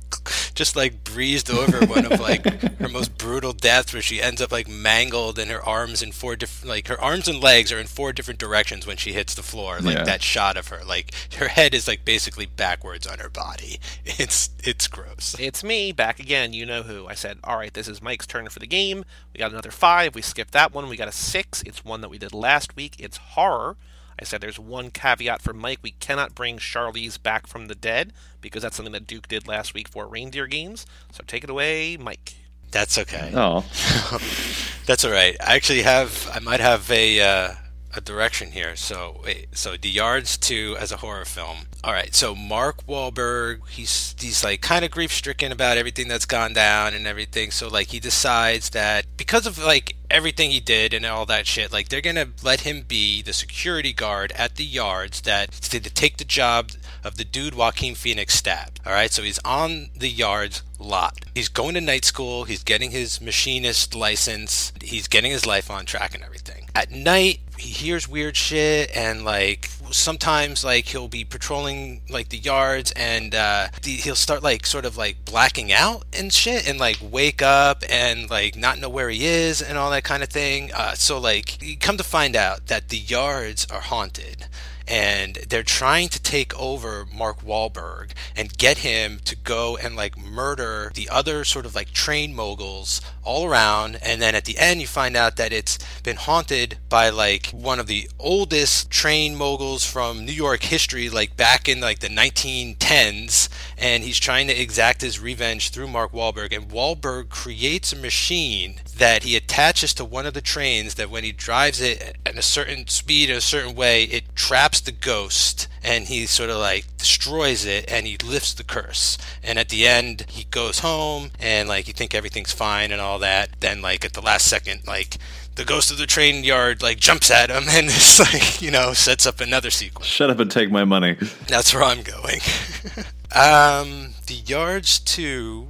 [0.54, 2.44] just like breezed over one of like
[2.80, 6.36] her most brutal deaths, where she ends up like mangled, and her arms in four
[6.36, 9.42] different like her arms and legs are in four different directions when she hits the
[9.42, 9.80] floor.
[9.80, 10.04] Like yeah.
[10.04, 13.78] that shot of her, like her head is like basically backwards on her body.
[14.18, 15.36] It's it's gross.
[15.38, 16.52] It's me back again.
[16.52, 17.06] You know who?
[17.06, 19.04] I said, all right, this is Mike's turn for the game.
[19.32, 20.14] We got another five.
[20.14, 20.88] We skipped that one.
[20.88, 21.62] We got a six.
[21.62, 22.96] It's one that we did last week.
[22.98, 23.76] It's horror.
[24.20, 25.80] I said there's one caveat for Mike.
[25.82, 29.74] We cannot bring Charlize back from the dead because that's something that Duke did last
[29.74, 30.86] week for Reindeer Games.
[31.12, 32.34] So take it away, Mike.
[32.70, 33.32] That's okay.
[33.34, 33.60] Oh,
[34.86, 35.36] That's all right.
[35.40, 36.28] I actually have.
[36.32, 37.54] I might have a uh,
[37.94, 38.76] a direction here.
[38.76, 39.48] So wait.
[39.56, 41.66] So The Yards two as a horror film.
[41.82, 42.14] All right.
[42.14, 46.94] So Mark Wahlberg, he's he's like kind of grief stricken about everything that's gone down
[46.94, 47.50] and everything.
[47.50, 51.72] So like he decides that because of like everything he did and all that shit,
[51.72, 56.16] like they're gonna let him be the security guard at the yards that to, take
[56.16, 56.72] the job
[57.04, 58.80] of the dude Joaquin Phoenix stabbed.
[58.84, 61.18] All right, so he's on the yards lot.
[61.34, 62.44] He's going to night school.
[62.44, 64.72] He's getting his machinist license.
[64.82, 66.68] He's getting his life on track and everything.
[66.74, 72.38] At night, he hears weird shit and like sometimes like he'll be patrolling like the
[72.38, 76.98] yards and uh, he'll start like sort of like blacking out and shit and like
[77.02, 80.70] wake up and like not know where he is and all that kind of thing.
[80.72, 84.46] Uh, so like you come to find out that the yards are haunted
[84.88, 90.16] and they're trying to take over Mark Wahlberg and get him to go and like
[90.16, 93.98] murder the other sort of like train moguls all around.
[94.02, 97.80] And then at the end you find out that it's been haunted by like one
[97.80, 103.48] of the oldest train moguls from New York history like back in like the 1910s
[103.78, 106.54] and he's trying to exact his revenge through Mark Wahlberg.
[106.54, 111.24] And Wahlberg creates a machine that he attaches to one of the trains that when
[111.24, 115.68] he drives it at a certain speed in a certain way it traps the ghost
[115.82, 119.18] and he sort of like destroys it and he lifts the curse.
[119.42, 123.18] And at the end he goes home and like you think everything's fine and all
[123.18, 123.60] that.
[123.60, 125.18] Then like at the last second like
[125.56, 128.92] the ghost of the train yard like jumps at him and it's like you know
[128.92, 131.16] sets up another sequence shut up and take my money.
[131.48, 132.40] that's where i'm going
[133.34, 135.66] um the yards to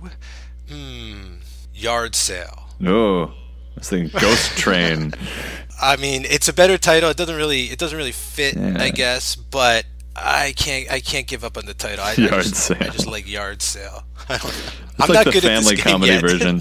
[0.69, 1.37] hmm
[1.75, 2.65] yard sale
[3.77, 5.13] I was thinking Ghost Train.
[5.81, 7.11] I mean, it's a better title.
[7.11, 8.77] It doesn't really, it doesn't really fit, Yeah.
[8.81, 9.37] I guess.
[9.37, 9.85] But
[10.15, 12.03] I can't, I can't give up on the title.
[12.03, 12.79] I, I Yard just, sale.
[12.81, 14.03] I just like yard sale.
[14.31, 16.61] I don't, i'm like not the good at family this game comedy version.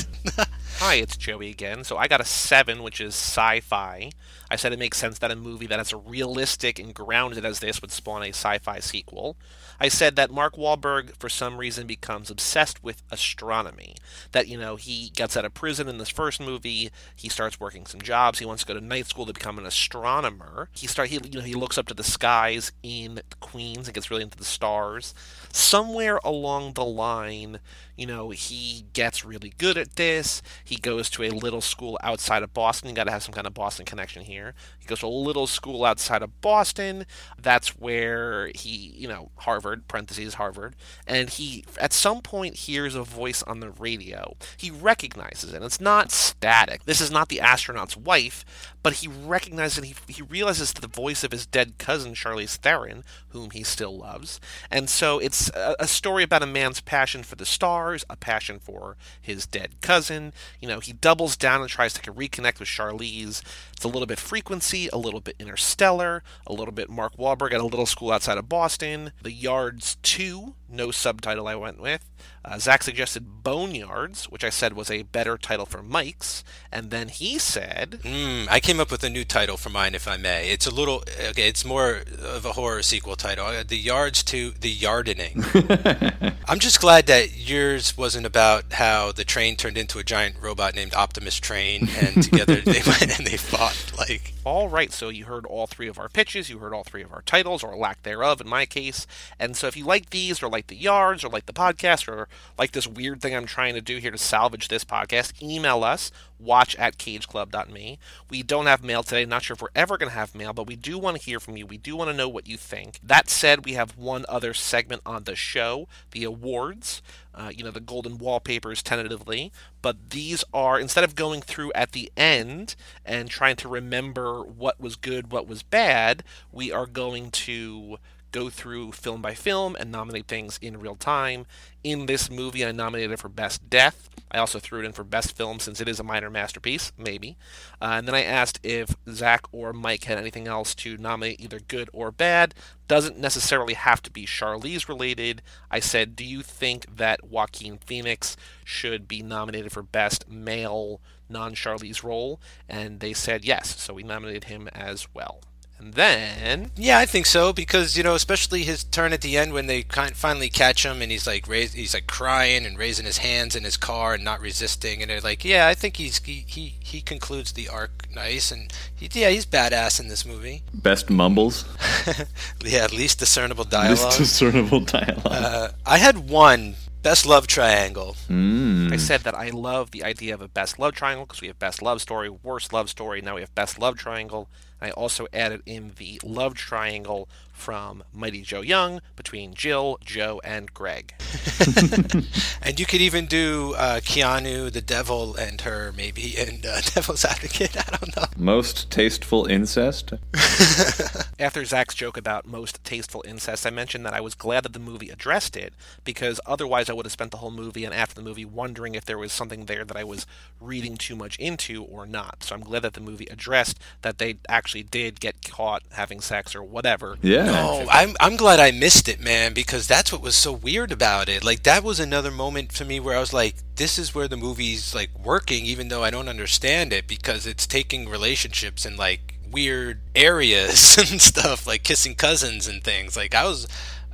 [0.80, 1.86] Hi, it's Joey again.
[1.86, 4.12] So I got a 7, which is sci fi.
[4.56, 7.82] I said it makes sense that a movie that is realistic and grounded as this
[7.82, 9.36] would spawn a sci fi sequel.
[9.82, 13.96] I said that Mark Wahlberg, for some reason, becomes obsessed with astronomy.
[14.32, 17.86] That, you know, he gets out of prison in this first movie, he starts working
[17.86, 20.70] some jobs, he wants to go to night school to become an astronomer.
[20.72, 24.10] He start he you know, he looks up to the skies in Queens and gets
[24.10, 25.14] really into the stars.
[25.52, 27.60] Somewhere along the line,
[27.98, 30.42] you know, he gets really good at this.
[30.64, 32.90] He goes to a little school outside of Boston.
[32.90, 34.45] You got to have some kind of Boston connection here.
[34.80, 37.06] He goes to a little school outside of Boston.
[37.42, 40.76] That's where he, you know, Harvard, parentheses, Harvard.
[41.08, 44.36] And he, at some point, hears a voice on the radio.
[44.58, 45.64] He recognizes it.
[45.64, 46.86] It's not static.
[46.86, 48.46] This is not the astronaut's wife,
[48.86, 49.86] but he recognizes it.
[49.86, 54.40] He, he realizes the voice of his dead cousin, Charlize Theron, whom he still loves.
[54.70, 58.60] And so it's a, a story about a man's passion for the stars, a passion
[58.60, 60.34] for his dead cousin.
[60.60, 63.42] You know, he doubles down and tries to reconnect with Charlize.
[63.74, 67.62] It's a little bit frequency, a little bit interstellar, a little bit Mark Wahlberg at
[67.62, 69.14] a little school outside of Boston.
[69.24, 72.08] The Yards 2, no subtitle I went with.
[72.48, 76.44] Uh, Zach suggested Boneyards, which I said was a better title for Mike's.
[76.72, 80.08] And then he said, Mm, I came up with a new title for mine, if
[80.08, 80.50] I may.
[80.52, 81.48] It's a little okay.
[81.48, 83.48] It's more of a horror sequel title.
[83.48, 86.36] Uh, The Yards to the Yardening.
[86.48, 90.76] I'm just glad that yours wasn't about how the train turned into a giant robot
[90.76, 93.94] named Optimus Train, and together they went and they fought.
[93.98, 97.02] Like, All right, so you heard all three of our pitches, you heard all three
[97.02, 99.08] of our titles, or lack thereof in my case.
[99.40, 102.28] And so if you like these, or like the yards, or like the podcast, or
[102.58, 106.12] like this weird thing I'm trying to do here to salvage this podcast, email us,
[106.40, 108.00] watch at cageclub.me.
[108.30, 110.68] We don't have mail today, not sure if we're ever going to have mail, but
[110.68, 111.66] we do want to hear from you.
[111.66, 113.00] We do want to know what you think.
[113.04, 117.02] That said, we have one other segment on the show, the awards.
[117.38, 121.92] Uh, you know, the golden wallpapers tentatively, but these are, instead of going through at
[121.92, 126.24] the end and trying to remember what was good, what was bad,
[126.54, 127.98] we are going to
[128.36, 131.46] go through film by film and nominate things in real time.
[131.86, 134.10] In this movie, I nominated it for Best Death.
[134.30, 137.38] I also threw it in for Best Film since it is a minor masterpiece, maybe.
[137.82, 141.60] Uh, and then I asked if Zach or Mike had anything else to nominate, either
[141.60, 142.54] good or bad.
[142.90, 145.42] Doesn't necessarily have to be Charlize related.
[145.72, 151.56] I said, Do you think that Joaquin Phoenix should be nominated for Best Male non
[151.56, 152.42] Charlize role?
[152.68, 155.40] And they said yes, so we nominated him as well.
[155.78, 159.54] And then yeah, I think so because you know, especially his turn at the end
[159.54, 163.06] when they kind finally catch him and he's like raise, he's like crying and raising
[163.06, 166.20] his hands in his car and not resisting, and they're like, yeah, I think he's
[166.24, 170.64] he he, he concludes the arc nice, and he, yeah, he's badass in this movie.
[170.74, 171.66] Best mumbles.
[172.64, 174.18] yeah, at least discernible This dialogue.
[174.18, 175.26] discernible dialogue.
[175.26, 178.16] Uh, I had one best love triangle.
[178.28, 178.92] Mm.
[178.92, 181.60] I said that I love the idea of a best love triangle because we have
[181.60, 183.22] best love story, worst love story.
[183.22, 184.50] Now we have best love triangle.
[184.82, 190.74] I also added in the love triangle from Mighty Joe Young between Jill, Joe, and
[190.74, 191.14] Greg.
[192.62, 197.24] and you could even do uh, Keanu, the devil, and her, maybe, and uh, Devil's
[197.24, 197.78] Advocate.
[197.78, 198.26] I don't know.
[198.38, 200.14] Most tasteful incest?
[201.40, 204.80] After Zach's joke about most tasteful incest, I mentioned that I was glad that the
[204.80, 205.74] movie addressed it
[206.04, 209.06] because otherwise I would have spent the whole movie and after the movie wondering if
[209.06, 210.28] there was something there that I was
[210.60, 212.44] reading too much into or not.
[212.44, 216.56] So I'm glad that the movie addressed that they actually did get caught having sex
[216.56, 217.18] or whatever.
[217.22, 217.46] Yeah.
[217.46, 221.30] No, I'm I'm glad I missed it, man, because that's what was so weird about
[221.30, 221.44] it.
[221.44, 224.38] Like that was another moment for me where I was like, this is where the
[224.38, 229.36] movie's like working, even though I don't understand it, because it's taking relationships and like
[229.52, 233.16] weird areas and stuff, like kissing cousins and things.
[233.16, 233.68] Like I was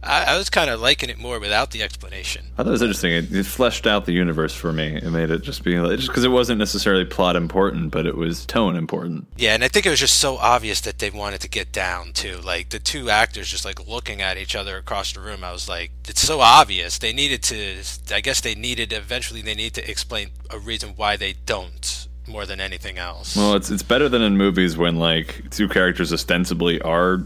[0.03, 2.45] I, I was kind of liking it more without the explanation.
[2.53, 3.11] I thought it was interesting.
[3.11, 4.95] It, it fleshed out the universe for me.
[4.95, 8.15] It made it just be like, just because it wasn't necessarily plot important, but it
[8.15, 9.27] was tone important.
[9.37, 12.13] Yeah, and I think it was just so obvious that they wanted to get down
[12.13, 15.43] to like the two actors just like looking at each other across the room.
[15.43, 16.97] I was like, it's so obvious.
[16.97, 17.83] They needed to.
[18.13, 19.41] I guess they needed eventually.
[19.41, 22.00] They need to explain a reason why they don't
[22.31, 23.35] more than anything else.
[23.35, 27.19] Well, it's it's better than in movies when like two characters ostensibly are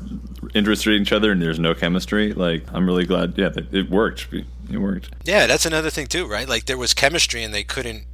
[0.53, 2.34] interested in each other and there's no chemistry.
[2.34, 3.38] Like I'm really glad.
[3.38, 4.28] Yeah, it worked.
[4.34, 5.12] It worked.
[5.24, 6.47] Yeah, that's another thing too, right?
[6.47, 8.06] Like there was chemistry and they couldn't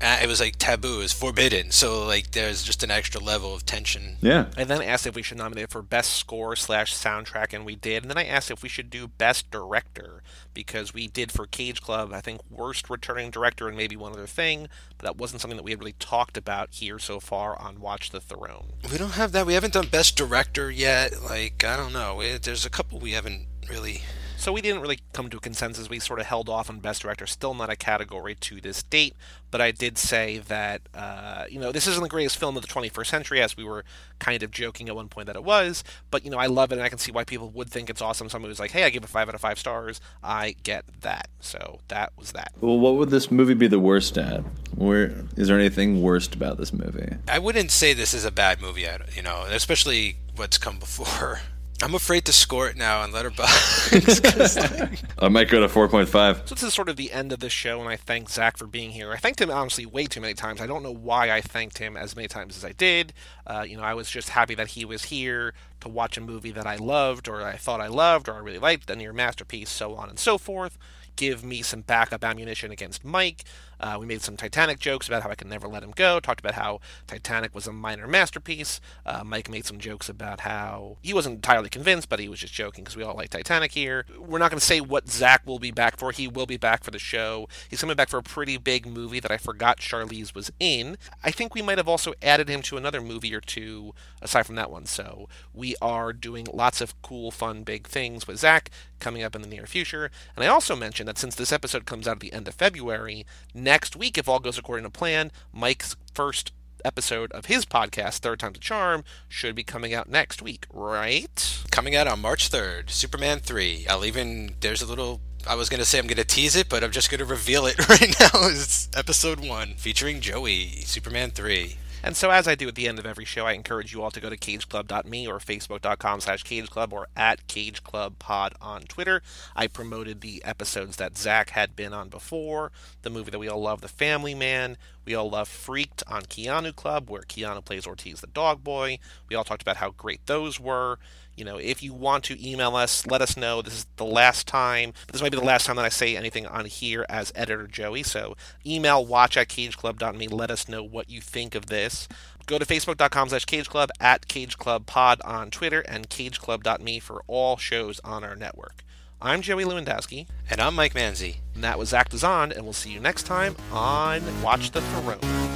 [0.00, 1.70] it was like taboo, it was forbidden.
[1.70, 4.16] So like there's just an extra level of tension.
[4.20, 4.46] Yeah.
[4.56, 8.02] I then asked if we should nominate for best score slash soundtrack, and we did.
[8.02, 10.22] And then I asked if we should do best director
[10.54, 12.12] because we did for Cage Club.
[12.12, 15.64] I think worst returning director and maybe one other thing, but that wasn't something that
[15.64, 18.72] we had really talked about here so far on Watch the Throne.
[18.90, 19.46] We don't have that.
[19.46, 21.22] We haven't done best director yet.
[21.22, 22.22] Like I don't know.
[22.38, 24.02] There's a couple we haven't really
[24.40, 25.90] so we didn't really come to a consensus.
[25.90, 27.26] We sort of held off on Best Director.
[27.26, 29.14] Still not a category to this date,
[29.50, 32.68] but I did say that, uh, you know, this isn't the greatest film of the
[32.68, 33.84] 21st century, as we were
[34.18, 35.84] kind of joking at one point that it was.
[36.10, 38.00] But, you know, I love it, and I can see why people would think it's
[38.00, 38.30] awesome.
[38.30, 40.00] Somebody was like, hey, I give it 5 out of 5 stars.
[40.22, 41.28] I get that.
[41.40, 42.52] So that was that.
[42.62, 44.40] Well, what would this movie be the worst at?
[44.74, 47.16] Where is there anything worst about this movie?
[47.28, 51.40] I wouldn't say this is a bad movie, you know, especially what's come before.
[51.82, 54.80] I'm afraid to score it now on Letterboxd.
[54.80, 55.00] like...
[55.18, 56.48] I might go to 4.5.
[56.48, 58.66] So this is sort of the end of this show, and I thank Zach for
[58.66, 59.12] being here.
[59.12, 60.60] I thanked him honestly way too many times.
[60.60, 63.14] I don't know why I thanked him as many times as I did.
[63.46, 66.52] Uh, you know, I was just happy that he was here to watch a movie
[66.52, 69.70] that I loved, or I thought I loved, or I really liked, a near masterpiece,
[69.70, 70.76] so on and so forth
[71.20, 73.44] give me some backup ammunition against Mike.
[73.80, 76.20] Uh, we made some Titanic jokes about how I could never let him go.
[76.20, 78.80] Talked about how Titanic was a minor masterpiece.
[79.06, 82.52] Uh, Mike made some jokes about how he wasn't entirely convinced, but he was just
[82.52, 84.04] joking because we all like Titanic here.
[84.18, 86.12] We're not going to say what Zach will be back for.
[86.12, 87.48] He will be back for the show.
[87.68, 90.98] He's coming back for a pretty big movie that I forgot Charlize was in.
[91.24, 94.56] I think we might have also added him to another movie or two aside from
[94.56, 94.86] that one.
[94.86, 99.42] So we are doing lots of cool, fun, big things with Zach coming up in
[99.42, 100.10] the near future.
[100.36, 103.26] And I also mentioned that since this episode comes out at the end of February,
[103.70, 106.50] next week, if all goes according to plan, Mike's first
[106.84, 111.62] episode of his podcast, Third Time's a Charm, should be coming out next week, right?
[111.70, 113.86] Coming out on March 3rd, Superman 3.
[113.88, 116.68] I'll even, there's a little I was going to say I'm going to tease it,
[116.68, 118.48] but I'm just going to reveal it right now.
[118.48, 121.76] It's episode one featuring Joey, Superman 3.
[122.02, 124.10] And so, as I do at the end of every show, I encourage you all
[124.10, 129.22] to go to cageclub.me or facebook.com slash cageclub or at cageclubpod on Twitter.
[129.54, 132.72] I promoted the episodes that Zach had been on before,
[133.02, 134.78] the movie that we all love, The Family Man.
[135.04, 138.98] We all love Freaked on Keanu Club, where Keanu plays Ortiz the dog boy.
[139.28, 140.98] We all talked about how great those were
[141.40, 143.62] you know, if you want to email us, let us know.
[143.62, 146.46] This is the last time, this might be the last time that I say anything
[146.46, 148.02] on here as editor Joey.
[148.02, 150.28] So email watch at cageclub.me.
[150.28, 152.06] Let us know what you think of this.
[152.46, 158.22] Go to facebook.com slash cageclub, at cageclubpod on Twitter, and cageclub.me for all shows on
[158.22, 158.84] our network.
[159.22, 160.26] I'm Joey Lewandowski.
[160.50, 161.36] And I'm Mike Manzi.
[161.54, 165.49] And that was Zach Dazan, and we'll see you next time on Watch the Throne.